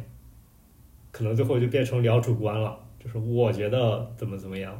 [1.13, 2.77] 可能最后就变成聊主观了。
[3.01, 4.77] 就是我觉得怎么怎么样。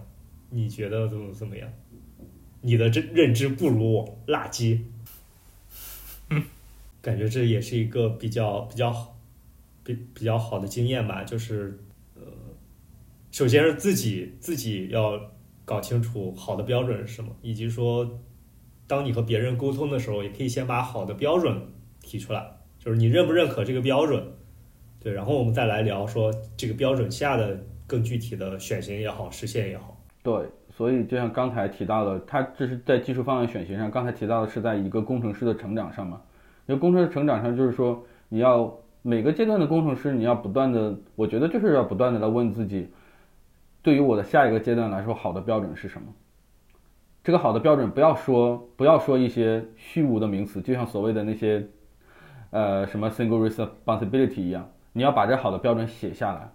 [0.50, 1.72] 你觉得怎么怎么样？
[2.62, 4.80] 你的这认知不如我，垃圾。
[6.30, 6.44] 嗯，
[7.02, 9.18] 感觉这也是一个比较比较好、
[9.84, 11.24] 比比较好的经验吧。
[11.24, 11.80] 就是
[12.16, 12.22] 呃，
[13.32, 15.32] 首先是自己自己要
[15.66, 18.20] 搞清楚好的标准是什么，以及说，
[18.88, 21.62] 当你和别人沟通的时候，也可以先把好的标准
[22.02, 24.34] 提出来，就是你认不认可这个标准？
[25.00, 29.99] 对，然后我们再来聊说这个标准下的更具体的选型也好，实现也好。
[30.22, 33.90] 对，所以就像刚才提到的，它这是在技术方案选型上。
[33.90, 36.22] 刚才提到的是在一个工程师的成长上嘛？
[36.68, 42.90] 因为工程师成长上就是说，你要每个阶段的工程师，你要不断的，我觉得就是要不断的来问自己，
[43.82, 46.08] 对于我的下一个阶段来说，好的标准是什么？
[47.24, 51.66] 这个好的标准不要说不要说一些虚无的名词，就像所谓的那些
[52.52, 56.52] 呃什么 single responsibility 一样，你要把这好的标准写下来，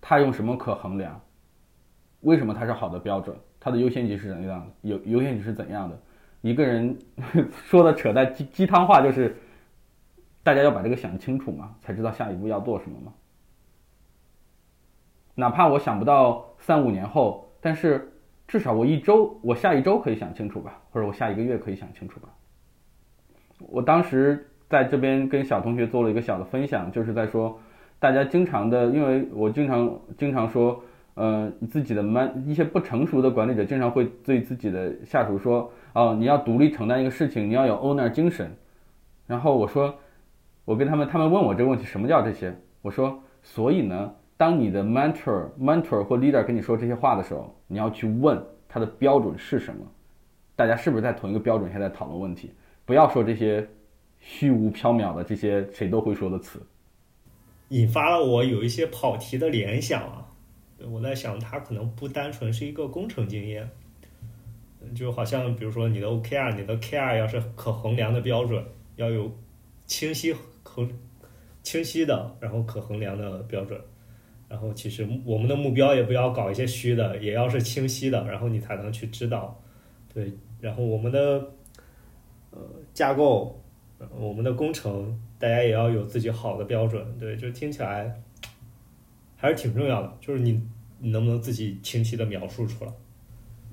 [0.00, 1.20] 它用什么可衡量？
[2.26, 3.36] 为什么它是好的标准？
[3.60, 4.66] 它的优先级是怎样的？
[4.82, 5.96] 有优先级是怎样的？
[6.40, 6.98] 一个人
[7.50, 9.36] 说的扯淡鸡鸡汤话就是，
[10.42, 13.12] 大家要把这个想清楚嘛，才知道下一步要做什么嘛。
[15.36, 18.12] 哪怕我想不到三五年后，但是
[18.48, 22.28] 至少我一周，我下一周可以想清楚吧，或者我下一个月可以想清楚吧。
[23.60, 27.56] 我当时在这边跟小同学做了一个小的分享，就是在说，
[28.00, 30.82] 大家经常的，因为我经常经常说。
[31.16, 38.54] 呃，自己的 man 一些不成熟的管理者经常会对自己的下属说：“哦，你要独立承担一个事情，你要有 owner 精神。”
[39.26, 39.94] 然后我说，
[40.66, 42.54] 我跟他们，他们问我这个问题，什么叫这些？
[42.82, 48.38] 我说，所以呢，当你的 mentor、mentor 或 leader 跟你说这些话的时候，你要去问
[48.68, 49.86] 他的标准是什么？
[50.54, 52.52] 大家是不是在同一个标准下在讨论问题？
[52.84, 53.66] 不要说这些
[54.20, 56.60] 虚无缥缈的这些谁都会说的词，
[57.70, 60.25] 引发了我有一些跑题的联想啊。
[60.84, 63.68] 我在想，它可能不单纯是一个工程经验，
[64.94, 68.62] 就好像比如说你的 OKR，你的 KR 要是可衡量的标准，
[68.96, 69.30] 要有
[69.86, 70.88] 清晰衡
[71.62, 73.80] 清晰的，然后可衡量的标准。
[74.48, 79.60] 然后其实我们的目标也不要搞一些虚的，也要是清晰的，然后你才能去知道。
[80.14, 81.50] 对，然后我们的
[82.50, 82.60] 呃
[82.94, 83.60] 架构，
[84.16, 87.18] 我们的工程，大家也要有自己好的标准。
[87.18, 88.22] 对，就听起来
[89.36, 90.60] 还是挺重要的，就是你
[90.98, 92.92] 你能不能自己清晰的描述出来。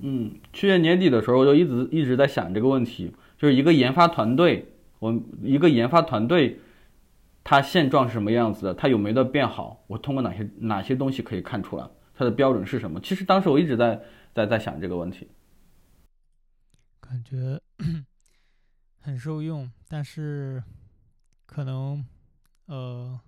[0.00, 4.66] 嗯，去年年底的时候，我就一直一直在想这个问题，就是一个研发团队，
[4.98, 6.58] 我一个研发团队，
[7.42, 8.74] 它现状是什么样子的？
[8.74, 9.84] 它有没有变好？
[9.86, 11.88] 我通过哪些哪些东西可以看出来？
[12.14, 13.00] 它的标准是什么？
[13.00, 14.00] 其实当时我一直在
[14.34, 15.28] 在在想这个问题，
[17.00, 17.60] 感觉
[19.00, 20.62] 很受用，但是
[21.46, 22.04] 可能
[22.66, 23.18] 呃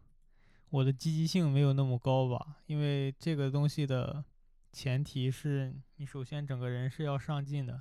[0.77, 4.25] 我的积极性没有那么高吧，因为这个东西的。
[4.73, 7.81] 前提是你首先整个人是要上进的。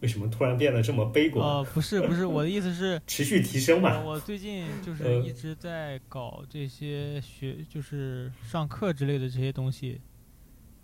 [0.00, 1.46] 为什么突然变得这么悲观？
[1.46, 4.02] 哦，不是不是，我的意思是 持续提升嘛。
[4.02, 10.00] 我最近就 是一直在搞这些学，就是上课之类的这些东西。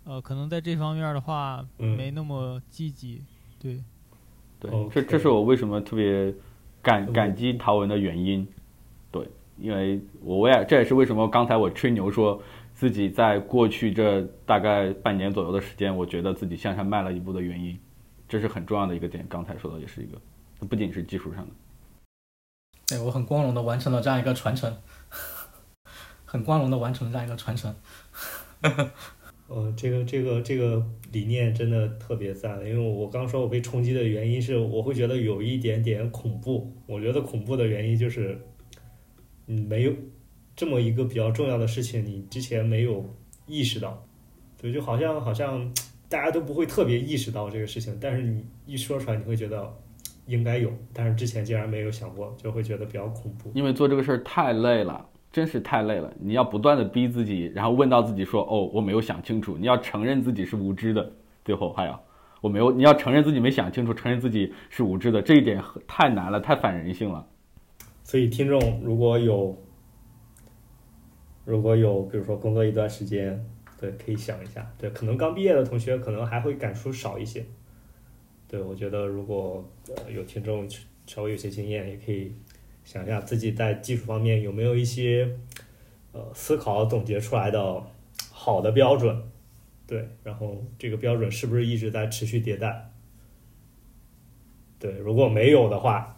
[0.05, 3.21] 呃，可能在这方面的话没那么积极。
[3.59, 3.83] 对，
[4.57, 6.33] 对，这这是我为什么特别
[6.81, 8.47] 感感激陶文的原因。
[9.11, 9.27] 对，
[9.63, 12.39] 因为我我也这也是为什么刚才我吹牛说。
[12.75, 17.79] 自己在过去这大概半年左右的时间，我觉得自己向上迈了一步的原因，
[18.27, 19.23] 这是很重要的一个点。
[19.29, 20.17] 刚才说的也是一个，
[20.65, 21.51] 不仅是技术上的。
[22.87, 24.75] 对我很光荣的完成了这样一个传承，
[26.25, 27.73] 很光荣的完成了这样一个传承。
[29.47, 36.73] 呃，这个这个这个理念真的特别赞，因为我刚说我被冲击的原因是，我会觉得有一点点恐怖。
[36.87, 38.41] 我觉得恐怖的原因就是，
[39.47, 39.93] 嗯，没有。
[40.55, 43.03] 这么一个比较重要的事情，你之前没有
[43.47, 44.05] 意识到，
[44.61, 45.73] 对，就好像好像
[46.07, 49.67] 大家都不会特别意识到这个事情，但是你一说出来，你会觉得
[50.27, 53.51] 应该有，但是之前竟然没有想过，就会觉得比较恐怖。
[53.55, 56.13] 因为做这个事儿太累了，真是太累了。
[56.19, 61.11] 你要不断的逼自己，然后问到自己说：“哦，我没有想清楚。”你要承认自己是无知的，
[61.43, 61.99] 最后还要
[62.41, 67.25] 我没有，你要承认自己没想清楚，承认自己是无知的，这一点太难了，太反人性了。
[68.13, 69.57] 所以听众如果有。
[71.45, 73.43] 如果有，比如说工作一段时间，
[73.75, 77.43] 对，可以想一下，对，可能刚毕业的同学可能还会感触少一些。
[78.47, 79.67] 对，我觉得如果
[80.07, 80.69] 有听众
[81.07, 82.31] 稍微有些经验，也可以
[82.85, 85.27] 想一下自己在技术方面有没有一些
[86.11, 87.83] 呃思考总结出来的
[88.31, 89.23] 好的标准，
[89.87, 92.91] 对，然后这个标准是不是一直在持续迭代？
[94.77, 96.12] 对，如果没有的话，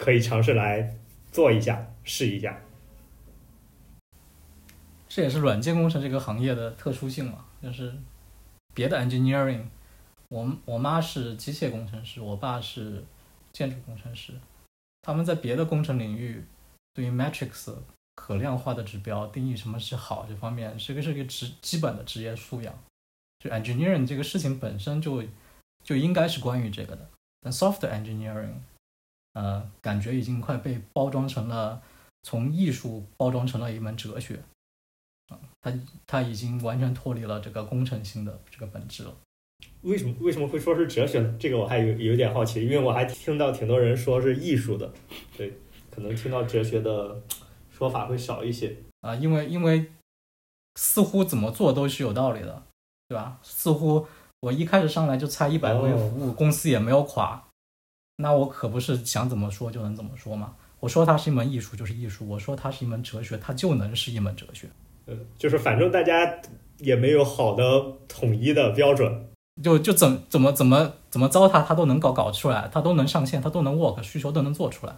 [0.00, 0.96] 可以尝试来
[1.30, 2.58] 做一下，试一下。
[5.06, 7.92] 这也是软件工程这个行业的特殊性嘛，就是
[8.72, 9.64] 别的 engineering，
[10.30, 13.04] 我我妈是机械工程师，我爸是
[13.52, 14.32] 建筑工程师，
[15.02, 16.42] 他们在别的工程领域
[16.94, 17.74] 对于 metrics
[18.14, 22.72] 可量化的指标定义什么是好这方面，是个是个职基本的职业素养。
[23.38, 25.22] 就 engineering 这个事情本身就
[25.84, 27.10] 就应该是关于这个的，
[27.42, 28.54] 但 software engineering，
[29.34, 31.80] 呃，感觉已经快被包装成了
[32.22, 34.40] 从艺术包装成了一门哲学。
[35.28, 35.72] 啊，它
[36.06, 39.14] 它已经完全脱离了这个工程性的这个本质了。
[39.82, 41.36] 为什么为什么会说是哲学呢？
[41.38, 44.90] 这个我还有有点好奇，因为我还听到挺多人说是艺术的，
[45.36, 45.52] 对，
[45.90, 47.20] 可能听到哲学的
[47.70, 49.14] 说法会少一些啊。
[49.14, 49.90] 因为因为
[50.76, 52.62] 似乎怎么做都是有道理的，
[53.08, 53.38] 对吧？
[53.42, 54.06] 似乎
[54.40, 57.46] 我一开始上来就猜一百位服务公司也没有垮，
[58.20, 60.54] 那我可不是想怎么说就能怎么说嘛。
[60.78, 64.68] 我说它是一门艺术就是艺术，我说它是一门哲学，它就能是一门哲学。
[65.06, 66.40] 嗯就是反正大家
[66.78, 69.26] 也没有好的统一的标准，
[69.62, 74.94] 就就怎怎么怎么怎么糟蹋，它都能搞搞出来，它都能上线，它都能 work，需求都能做出来。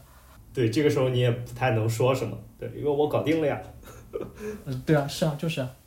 [0.53, 3.61] 对，这个时候你也不太能说什么，对，因为我搞定了呀。
[4.67, 5.82] 嗯，对啊，是啊，就是啊，嗯，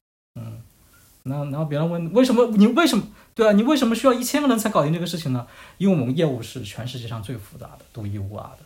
[1.26, 3.04] 然后然后别人问为什么你为什么
[3.36, 5.46] 对啊，你为什么需要一千个人才搞定这个事情呢？
[5.78, 8.60] 因为我们业务是全世界上最复杂的，独一无二的。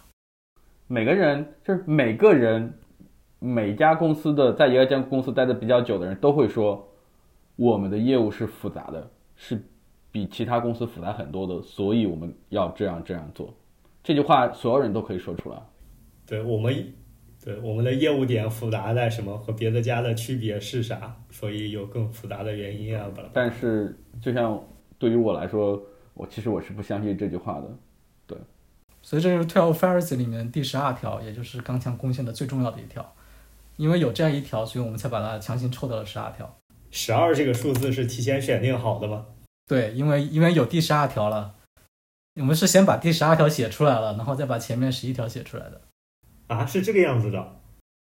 [0.88, 2.74] 每个人就是每个人。
[3.42, 6.86] 每家公司的在一个家公司待的比较久的人都会说，
[7.56, 9.64] 我们的业务是复杂的，是
[10.12, 13.54] 比其他公司复杂很多的，所以我们要这样这样做。
[14.04, 15.58] 这句话所有人都可以说出来。
[16.28, 16.94] 对我们，
[17.44, 19.38] 对我们的业务点复杂在什么？
[19.38, 21.16] 和别的家的区别是啥？
[21.32, 23.10] 所以有更复杂的原因啊。
[23.32, 24.62] 但是，就像
[24.98, 25.82] 对于我来说，
[26.14, 27.68] 我其实我是不相信这句话的。
[28.28, 28.38] 对，
[29.02, 33.16] 所以这是 Twelve f a r i s 里面第十二条，也就是刚强贡献的最重要的一条。
[33.78, 36.58] 因为有这样一条，所以我们才把它强行抽到了十二条。
[36.92, 39.26] 十二这个数字是提前选定好的吗？
[39.66, 41.56] 对，因为因为有第十二条了，
[42.36, 45.80] 我们是先把第十二条写出来了，然后再把前面十一条写出来的。
[46.50, 47.56] 啊，是这个样子的。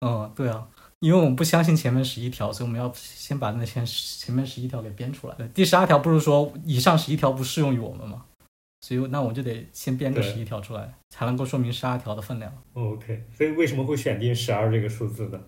[0.05, 0.67] 嗯，对啊，
[0.99, 5.35] 因为我们不相信前面十一条，所以我们要先把那前前面十一条给编出来。
[5.53, 8.25] 第十二条不是说以上十一条不适用于我们吗？
[8.81, 15.39] 所以那我就得先编个对十一条出来，才能够说明十二条的分量 OK，所以为什么会选定十二这个数字呢？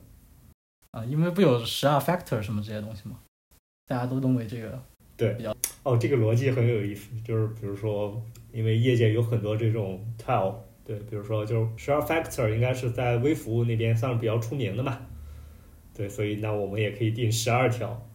[0.92, 1.04] 啊。
[1.04, 3.18] 因为不有十二 factor 什么这些东西吗？
[3.88, 4.80] 大家都认为这个
[5.18, 8.22] 对比较哦，这个逻辑很有意思，就是比如说，
[8.52, 10.54] 因为业界有很多这种 tile，
[10.86, 15.00] 对，比如说就是十二 factor 应该是在微服务那边算是比较出名的嘛，
[15.94, 18.06] 对，所以那我们也可以定十二条，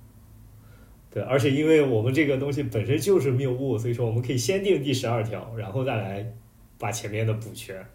[1.10, 6.34] 对，而且因为我们这个东西本身就是谬误，所以说我们可以先定第十二条，然后再来
[6.78, 7.86] 把前面的补全，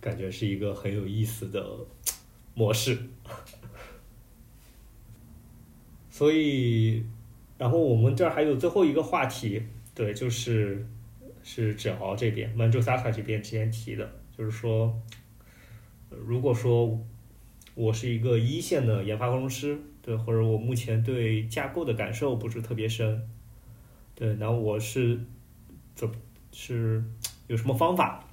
[0.00, 1.64] 感觉是一个很有意思的
[2.54, 2.98] 模式。
[6.10, 7.04] 所以，
[7.58, 9.60] 然后我们这儿还有最后一个话题，
[9.94, 10.84] 对，就是
[11.42, 15.00] 是芷豪这边、曼珠萨卡这边之前提的，就是说，
[16.08, 17.00] 如果说
[17.74, 23.28] 我是一个一线的研发工程师，对，或者我目前对架构的感受不是特别深，
[24.14, 25.20] 对，然后我是
[25.94, 26.10] 怎
[26.52, 27.04] 是
[27.46, 28.24] 有什么方法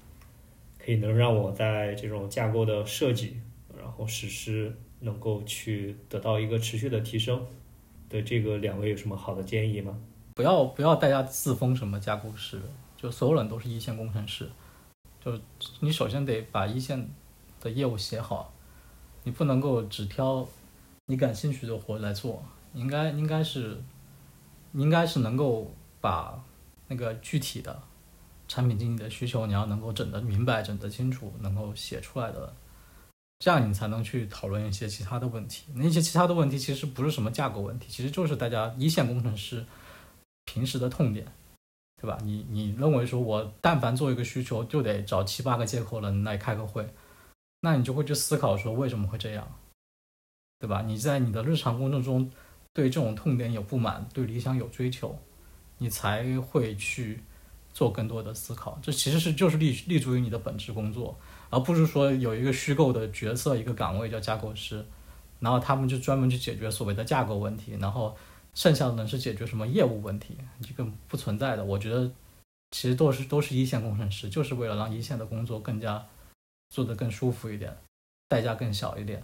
[0.80, 3.38] 可以能让我在这种架构的设计，
[3.78, 7.45] 然后实施能够去得到一个持续的提升？
[8.09, 9.99] 对这个两位有什么好的建议吗？
[10.41, 12.59] 不要不要大家自封什么架构师，
[12.97, 14.49] 就所有人都是一线工程师，
[15.23, 15.39] 就
[15.81, 17.07] 你首先得把一线
[17.59, 18.51] 的业务写好，
[19.21, 20.47] 你不能够只挑
[21.05, 23.79] 你感兴趣的活来做，应该应该是
[24.73, 26.43] 应该是能够把
[26.87, 27.79] 那个具体的
[28.47, 32.51] 产品经理的需求，你要能够整得明白、整得清楚，能够写出来的，
[33.37, 35.65] 这样你才能去讨论一些其他的问题。
[35.75, 39.63] 那些其他的问题其实不是什么架构问题，其实就是大家一线工程师
[40.45, 41.25] 平时的痛点，
[42.01, 42.17] 对吧？
[42.23, 46.87] 你你认为说我但凡做一个需求就得找七八个接口人来开个会，
[47.61, 49.47] 那你就会去思考说为什么会这样，
[50.59, 50.81] 对吧？
[50.81, 52.29] 你在你的日常工作中
[52.73, 55.17] 对这种痛点有不满，对理想有追求，
[55.77, 57.21] 你才会去
[57.73, 58.79] 做更多的思考。
[58.81, 61.17] 这其实是就是立立足于你的本职工作，
[61.49, 64.85] 而不是说有一个虚构的角色一个岗位叫架构师，
[65.39, 68.15] 然后他们就专门去解决所谓的架构问题，然后
[68.54, 71.64] 剩下的呢是解决什么业务问题，这个不存在的。
[71.64, 72.12] 我觉得
[72.72, 76.06] 其实都是都是一线工程师，就是为了让一线的工作更加
[76.70, 77.76] 做得更舒服一点，
[78.28, 79.24] 代价更小一点，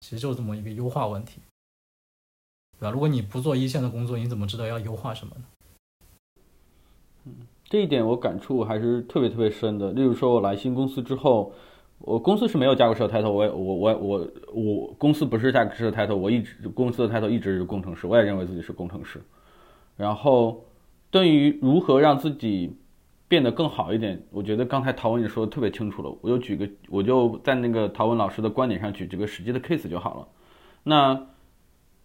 [0.00, 1.40] 其实就这么一个优化问题，
[2.78, 2.90] 对吧？
[2.90, 5.44] 如果你不做一线的工作，你怎么知道要优化什么呢？
[7.24, 7.34] 嗯
[7.66, 9.90] 这一点我感触还是特别特别深的。
[9.92, 11.52] 例如说，我来新公司之后，
[12.06, 19.20] 我公司是没有架构师的 title，我也我我我我公司不是架构师的 title，我一直公司的 title 一直是工程师，我也认为自己是工程师。
[19.96, 20.64] 然后，
[21.10, 22.76] 对于如何让自己
[23.26, 26.14] 变得更好一点，我觉得刚才陶文也说的特别清楚了。
[26.20, 30.28] 我就举个，我就在那个陶文老师的观点上举这个实际的 case 就好了。
[30.82, 31.26] 那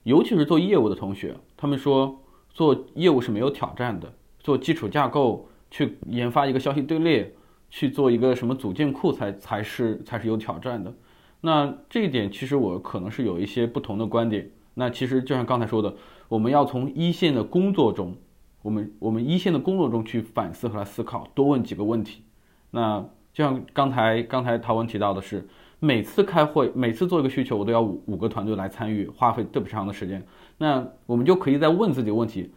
[0.04, 2.22] 尤其是做业务的同学，他们说
[2.52, 5.46] 做业务是没有挑战的，做基础架构。
[5.72, 7.32] 去研发一个消息队列，
[7.70, 10.94] 去做一个什么组件库才才是才是有挑战的。
[11.42, 14.52] 那这一点其实我可能是有一些不同的观点。
[14.74, 15.94] 那其实就像刚才说的，
[16.28, 18.16] 我们要从一线的工作中，
[18.62, 22.24] 我们我们一线的工作中去反思和来思考，多问几个问题。
[22.72, 25.48] 那就像刚才刚才陶文提到的是，
[25.80, 30.26] 每次开会，每次做一个需求，我都要五五个团队来参与，花费特别长的时间。
[30.58, 32.54] 那我们就可以再问自己问题：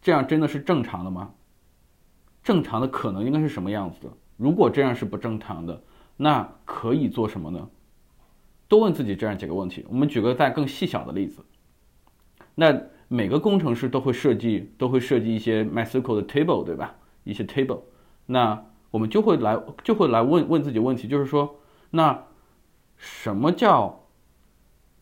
[0.00, 1.34] 这样真的是正常的吗？
[2.42, 4.12] 正常的可能应该是什么样子的？
[4.42, 5.80] 如果这样是不正常的，
[6.16, 7.68] 那可以做什么呢？
[8.66, 9.86] 多问自己这样几个问题。
[9.88, 11.44] 我们举个再更细小的例子。
[12.56, 12.76] 那
[13.06, 16.96] 每个工程师都会设计，都会设计一些 MySQL 的 table，对吧？
[17.22, 17.82] 一些 table。
[18.26, 22.24] 那我们就会来，就会来问问自己问题，就是说，那
[22.96, 24.08] 什么叫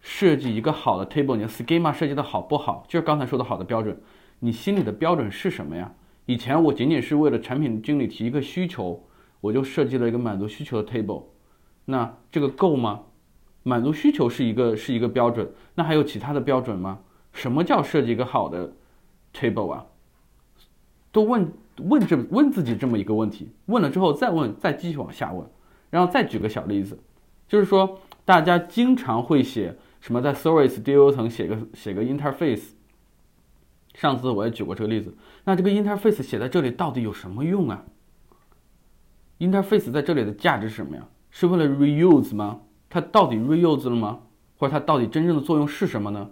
[0.01, 1.34] 设计一个好的 table？
[1.34, 2.84] 你的 schema 设计的好不好？
[2.86, 3.99] 就是刚才说的好的标准，
[4.41, 5.95] 你心里的标准是什么呀？
[6.26, 9.03] 以前我仅仅是为了产品经理提一个需求，
[9.41, 11.24] 我就设计了一个满足需求的 table，
[11.86, 13.03] 那这个够吗？
[13.62, 17.01] 满足需求是一个是一个标准，那还有其他的标准吗？
[17.32, 18.72] 什么叫设计一个好的
[19.34, 19.86] table 啊？
[21.12, 25.47] 都问问这问自己这么一个问题，问了之后再问，再继续往下问，
[25.91, 26.99] 然后再举个小例子，
[27.49, 32.70] 就是说大家经常会写什么在 service DO 层写个写个 interface。
[33.93, 35.14] 上次我也举过这个例子，
[35.45, 37.84] 那这个 interface 写在这里到底有什么用啊
[39.41, 41.09] ？interface 在这里的价值是什么呀？
[41.32, 42.61] 是为了 reuse 吗？
[42.88, 44.20] 它到底 reuse 了吗？
[44.57, 46.30] 或者它到底真正的作用是什么呢？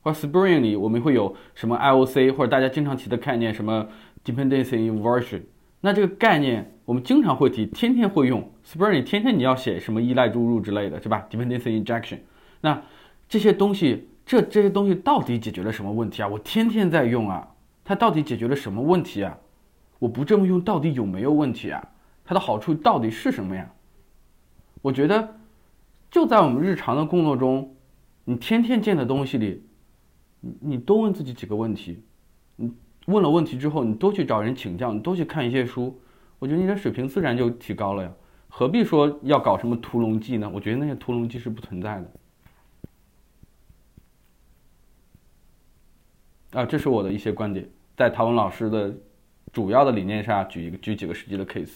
[0.00, 3.88] 或者 Spring 里我们会有什么 IOC 或者大家经常提的概念，什么
[4.24, 5.42] dependency inversion。
[5.80, 8.52] 那这个概念我们经常会提，天天会用。
[8.64, 12.18] Spring 天天你要写什么依赖注入之类的，是吧？dependency injection。
[12.60, 12.82] 那
[13.28, 16.28] 这些东西，这这些东西到底解决了什么问题啊？
[16.28, 17.48] 我天天在用啊，
[17.84, 19.38] 它到底解决了什么问题啊？
[19.98, 21.88] 我不这么用到底有没有问题啊？
[22.24, 23.70] 它的好处到底是什么呀？
[24.82, 25.36] 我觉得
[26.10, 27.74] 就在我们日常的工作中，
[28.24, 29.64] 你天天见的东西里，
[30.40, 32.02] 你你多问自己几个问题。
[32.56, 32.72] 你
[33.06, 36.00] 问了问题之后，你多去找人请教，你多去看一些书，
[36.38, 38.12] 我觉得你的水平自然就提高了呀。
[38.48, 40.50] 何必说要搞什么屠龙记呢？
[40.54, 42.10] 我觉得那些屠龙记是不存在的。
[46.52, 48.94] 啊，这是我的一些观点，在陶文老师的
[49.54, 51.74] 主要的理念下，举一个举几个实际的 case。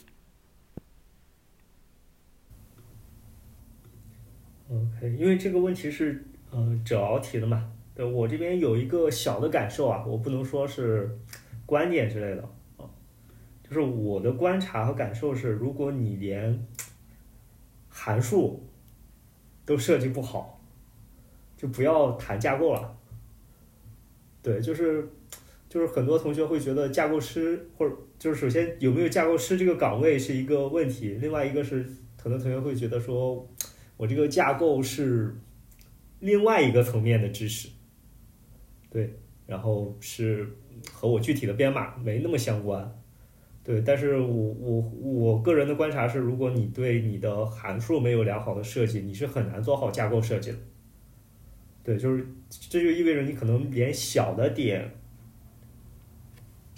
[4.69, 11.17] OK，因为这个问题是呃哲敖提的嘛，对我这边有一个小的感受啊，我不能说是
[11.65, 12.43] 观点之类的
[12.79, 12.91] 啊，
[13.63, 16.67] 就是我的观察和感受是，如果你连
[17.89, 18.67] 函数
[19.65, 20.61] 都设计不好，
[21.57, 22.99] 就不要谈架构了。
[24.43, 25.09] 对，就是
[25.69, 31.85] 就是很多同学会觉得架构师或者就是首先有没有架构师这个岗位是一个问题，另外一个是
[32.23, 33.49] 很多同学会觉得说。
[33.99, 35.35] 我这个架构是
[36.21, 37.69] 另外一个层面的知识，
[38.89, 39.13] 对，
[39.45, 40.49] 然后是
[40.93, 42.97] 和我具体的编码没那么相关，
[43.65, 50.59] 对，但是我我我个人的观察是，如果你对你的函数没有良好的设计，你是很难做好架构设计的，
[51.83, 52.25] 对，就是
[52.71, 54.89] 这就意味着你可能连小的点、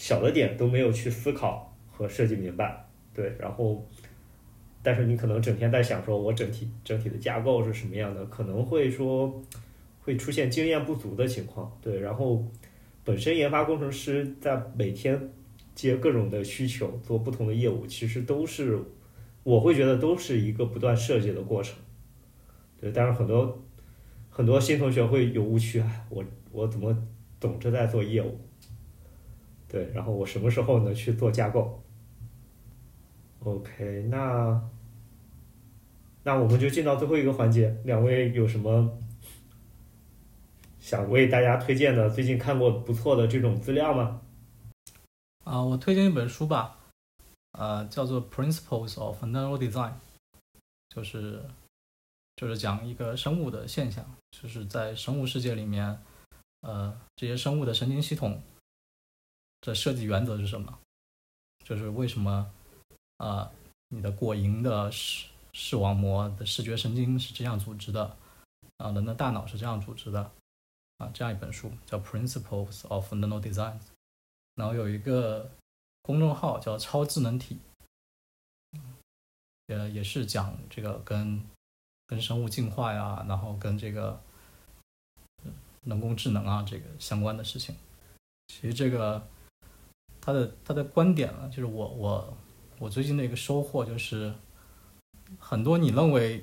[0.01, 3.87] 小的点都没有去思考和设计明白，对，然后。
[4.83, 9.43] 但是你可能整天在想，说我整体整体的架构是什么样的，可能会说
[10.01, 12.01] 会出现经验不足的情况，对。
[12.01, 12.43] 然后
[13.05, 15.21] 本身研发工程师在每天
[15.75, 18.81] 接各种的需求，做不同的业务，其实都是
[19.43, 21.77] 我会觉得都是一个不断设计的过程，
[22.81, 22.91] 对。
[22.91, 23.63] 但是很多
[24.31, 26.97] 很多新同学会有误区，我我怎么
[27.39, 28.39] 总是在做业务，
[29.71, 29.91] 对。
[29.93, 31.83] 然后我什么时候能去做架构
[33.45, 34.61] ？OK，那
[36.23, 38.99] 那我们就进到最后一个环节，两位有什么
[40.79, 42.11] 想为大家推荐的？
[42.11, 44.21] 最近看过不错的这种资料吗？
[45.45, 46.79] 啊，我推荐一本书吧，
[47.53, 49.93] 呃，叫做《Principles of Neural Design》，
[50.95, 51.43] 就是
[52.37, 55.99] 就是讲一个生物的现象，就是在生物世界里面，
[56.61, 58.41] 呃，这些生物的神经系统
[59.61, 60.79] 的设计原则是什么？
[61.65, 62.51] 就是为什么？
[63.19, 63.51] 啊，
[63.89, 68.17] 你的果蝇的视视网膜的视觉神经是这样组织的，
[68.79, 70.31] 啊，人的大脑是这样组织的，
[70.97, 73.79] 啊，这样一本书叫《Principles of Neural Design》，
[74.55, 75.51] 然后有一个
[76.01, 77.59] 公众号叫“超智能体”，
[79.69, 81.45] 呃，也是讲这个跟
[82.07, 84.19] 跟生物进化呀，然后跟这个
[85.83, 87.77] 人工智能啊这个相关的事情。
[88.49, 89.27] 其实这个
[90.21, 92.37] 他的他的观点呢，就是我我。
[92.79, 94.33] 我最近的一个收获就是，
[95.39, 96.43] 很多你认为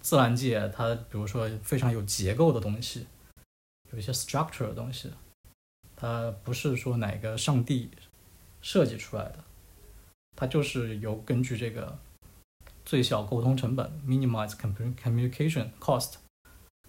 [0.00, 3.06] 自然界它，比如说非常有结构的东西，
[3.92, 5.12] 有一些 structure 的东西，
[5.94, 7.88] 它不是说哪个上帝
[8.60, 9.44] 设计出来的，
[10.34, 11.96] 它就是由根据这个
[12.84, 16.14] 最小沟通成本 （minimize communication cost），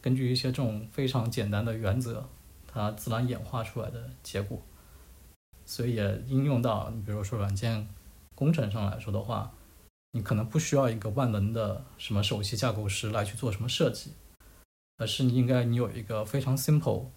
[0.02, 2.28] 根据一些这种非常简单的原则，
[2.66, 4.60] 它自然演化出来的结果。
[5.68, 7.88] 所以也应用到你比如说软件。
[8.36, 9.52] 工程上来说的话，
[10.12, 14.14] 你可能不需要一个万能的什么首席架构师来去做什么设计，
[14.98, 17.08] 而是你应该你有一个非常 simple、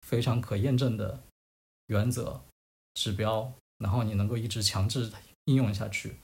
[0.00, 1.22] 非常可验证的
[1.86, 2.40] 原则、
[2.94, 5.08] 指标，然后你能够一直强制
[5.44, 6.16] 应用下去，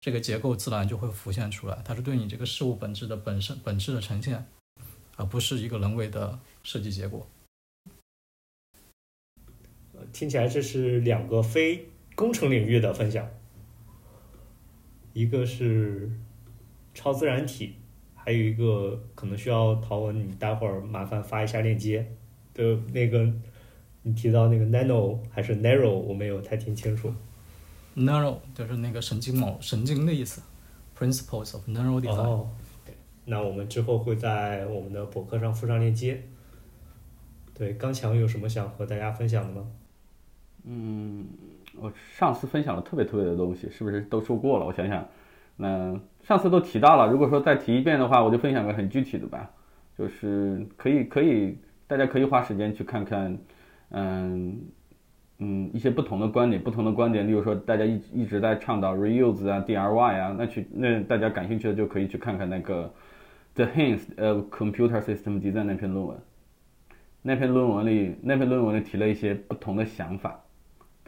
[0.00, 1.82] 这个结构自然就会浮现出来。
[1.84, 4.46] 它是对你这个事物本质的本身本质的呈现，
[5.16, 7.26] 而不是一个人为的设计结果。
[10.12, 13.28] 听起来这是两个非工程领域的分享。
[15.12, 16.10] 一个是
[16.92, 17.76] 超自然体，
[18.14, 22.04] 还有一个可能需要陶文，你待会儿麻烦发一下链接
[22.52, 23.32] 的那个，
[24.02, 27.14] 你提到那个 nano 还是 narrow，我没有太听清楚。
[27.96, 30.42] narrow 就是那个神经毛神经的意思
[30.98, 32.28] ，principles of neural design。
[32.28, 32.50] 哦，
[33.24, 36.20] 那我们之后会在我们的博客上附上链接。
[37.54, 39.70] 对，刚强有什么想和大家分享的吗？
[40.64, 41.26] 嗯。
[41.76, 44.64] 我上次分享了特别特别的东西，是不是都说过了？
[44.64, 45.04] 我想想，
[45.56, 47.10] 那上次都提到了。
[47.10, 49.50] 如果说再提一遍的话，我就分享个很具体的吧，
[49.98, 51.58] 就是可以可以，
[51.88, 53.36] 大家可以花时间去看看，
[53.90, 54.56] 嗯
[55.40, 62.88] 嗯一些不同的观点，不同的观点，例如说大家一一直在倡导 reuse 啊、，dry 啊，那去那大家感兴趣的就可以去看看那个
[63.54, 66.16] The Hints of Computer System Design 那篇论文。
[67.20, 70.38] 那篇论文里，那篇论文里提了一些不同的想法，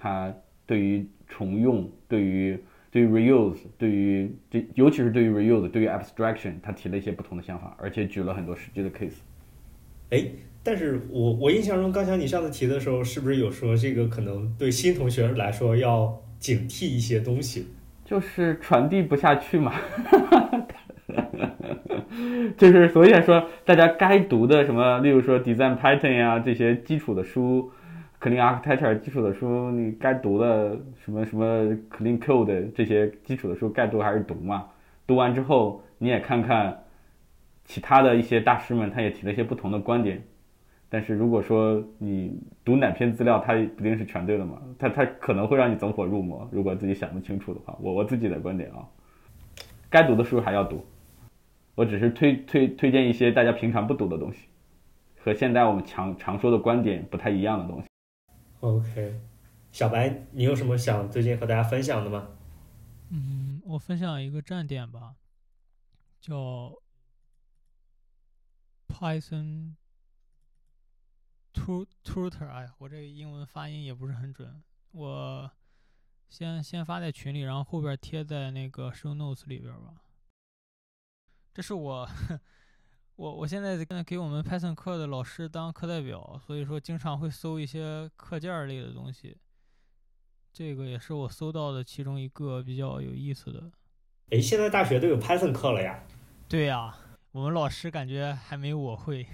[0.06, 0.32] 他
[0.66, 2.56] 对于重用，对于
[2.92, 9.18] 对于 reuse，对于这尤其是对于 reuse，对于 abstraction，他提了一些不同的想法，而且举了很多实际的 case。
[10.10, 10.24] 哎，
[10.62, 17.66] 但是我我印象中，刚才你上次提的时候，是不是有说这个可能对新同学来说要警惕一些东西？
[18.04, 19.74] 就是传递不下去嘛，
[22.56, 27.72] 就是所以说大家该读的什么，例如说 Design Pattern 呀这些基础的书
[28.26, 31.44] ，Clean Architecture 基础的书，你该读的什么什么
[31.88, 34.66] Clean Code 这些基础的书该读还是读嘛。
[35.06, 36.82] 读完之后你也看看
[37.64, 40.20] 其他的一些大师们，他也提了一些不同的观点。
[40.88, 46.48] 但是如果说你读哪篇资料，它不一定是全对的嘛，它它可能会让你走火入魔。
[46.50, 48.82] 如果自己想不清楚的话，我我自己的观点啊，
[49.88, 50.84] 该读的书还要读，
[51.76, 54.46] 我只是推推推荐一些大家平常不读的东西，
[55.20, 57.85] 和现在我们常常说的观点不太一样的东西。
[58.66, 59.20] OK，
[59.70, 62.36] 小白，你有什么想最近和大家分享的吗？
[63.10, 65.14] 嗯，我分享一个站点吧，
[66.20, 66.76] 叫
[68.88, 69.76] Python
[71.54, 72.48] Tutor。
[72.48, 74.60] 哎呀，我这个英文发音也不是很准，
[74.90, 75.48] 我
[76.28, 80.02] 先先发在群里，然后后边贴在那个 show notes 里边吧。
[81.54, 82.08] 这是我
[83.16, 89.34] 我我现在在给我们 Python 课的老师当课代表，所以说经常会搜一些课件儿类的东西。
[90.52, 93.70] 这个也是我搜到的其中一个比较有意思的。
[94.30, 96.02] 哎，现在大学都有 Python 课了呀，
[96.46, 96.94] 对呀、
[97.32, 99.26] 我们老师感觉还没我会。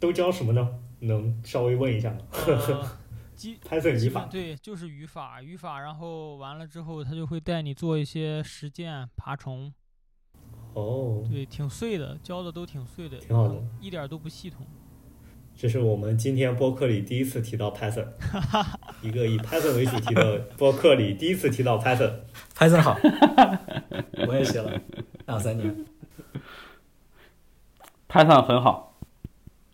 [0.00, 0.80] 都教什么呢？
[1.00, 2.18] 能稍微问一下吗？
[3.38, 4.26] Python 语法。
[4.26, 9.72] 对，就是语法，语法，然后完了之后，他就会带你做一些实践爬虫，
[10.74, 13.54] 哦，对，挺碎的，教的都挺碎的，挺好的。
[13.80, 14.66] 一点都不系统。
[15.54, 18.06] 这是我们今天播客里第一次提到 Python，
[19.02, 22.10] 一个以 Python 为主题的 播客里第一次提到 Python。
[22.56, 22.98] Python 好，
[24.26, 24.80] 我也写了
[25.26, 25.84] 两三年。
[28.08, 28.98] Python 很好，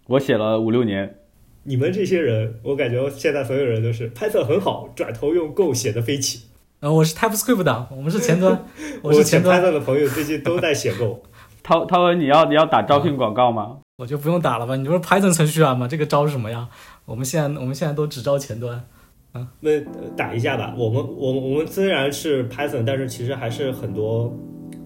[0.08, 1.20] 我写了五六年，
[1.62, 6.47] 你们这些人，我感觉现在所有人都是 Python 很好，转头用 Go 写的飞起。
[6.80, 8.64] 然后我是 TypeScript 的，我们是前端，
[9.02, 11.22] 我是前端的朋友最近都在写 Go。
[11.62, 13.78] 涛涛文，你要你要打招聘广告吗？
[13.98, 14.76] 我就不用打了吧？
[14.76, 15.88] 你不是 Python 程序员吗？
[15.88, 16.68] 这个招是什么呀？
[17.04, 18.84] 我们现在我们现在都只招前端。
[19.32, 24.32] 啊那呃打一下吧，我们我们我们虽然是 Python，但是其实还是很多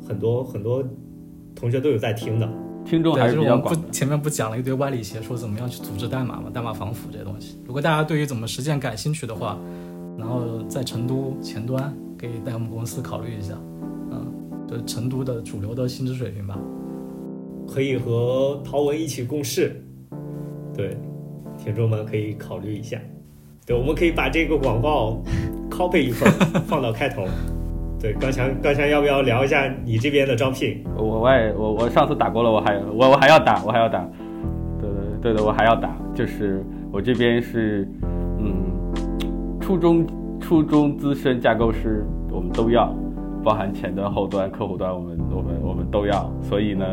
[0.09, 0.82] 很多很多
[1.55, 2.49] 同学都有在听的。
[2.84, 3.90] 听众还，是我们比较广的不。
[3.93, 7.61] 前面不讲了一堆歪理邪说怎么样去组织代码嘛，代码防腐这些东西。
[7.64, 9.57] 如果大家对于怎么实践感兴趣的话，
[10.18, 13.54] 然后在成都前端可以带我们公司考虑一下，
[14.10, 14.32] 嗯，
[14.68, 16.58] 就是成都的主流的薪资水平吧。
[17.66, 19.82] 可以和陶文一起共事，
[20.76, 20.96] 对，
[21.56, 22.98] 听众们可以考虑一下。
[23.64, 25.22] 对，我们可以把这个广告
[25.70, 26.30] copy 一份
[26.66, 27.24] 放到开头。
[28.02, 30.84] 对，高强，高强要不要聊一下你这边的招聘？
[30.96, 34.04] 我我也我我上次打过了，我还我我还要打，我还要打，
[34.80, 35.96] 对对对的，我还要打。
[36.12, 38.11] 就是我这边是，嗯，
[39.62, 40.04] 初中
[40.40, 42.92] 初中资深架构师，我们都要，
[43.44, 46.28] 包含前端、后端、客户端，我们我们我们都要。
[46.42, 46.84] 所以呢，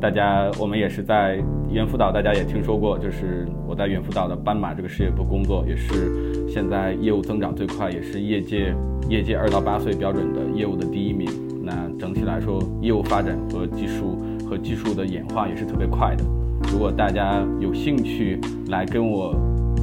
[0.00, 1.38] 大家我们也是在
[1.70, 8.74] 猿辅导，大家也听说过，就是我在猿辅导的斑马这个事业部工作，也是现在业务增长最快，也是业界
[9.08, 11.30] 业界二到八岁标准的业务的第一名。
[11.64, 14.18] 那整体来说，业务发展和技术
[14.50, 16.24] 和技术的演化也是特别快的。
[16.72, 19.32] 如果大家有兴趣来跟我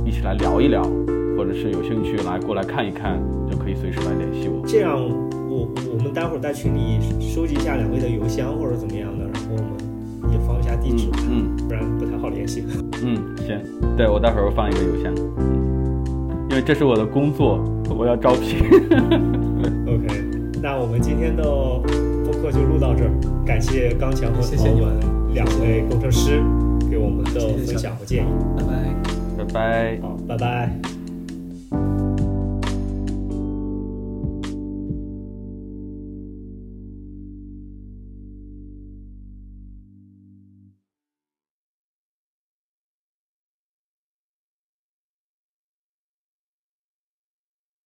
[0.05, 0.83] 一起来聊一聊，
[1.37, 3.19] 或者是有兴趣来过来看一看，
[3.49, 4.65] 就可以随时来联系我。
[4.67, 4.97] 这样，
[5.49, 12.63] 我我们待会儿在群里收集一下两位的邮箱或者怎么样的，然后我们也放一下地址，嗯不然不太好联系。
[13.03, 13.59] 嗯，行，
[13.97, 18.59] 对我待会儿放一个邮箱，嗯，因为这是我的工作，我要招聘。
[19.87, 20.07] OK，
[20.61, 23.11] 那我们今天的播客就录到这儿，
[23.45, 24.99] 感谢刚强和陶谢谢你们
[25.33, 26.41] 两位工程师
[26.89, 28.27] 给我们的分享和建议。
[28.57, 28.73] 拜拜。
[29.35, 29.99] 拜拜。
[30.01, 30.92] 好，拜拜。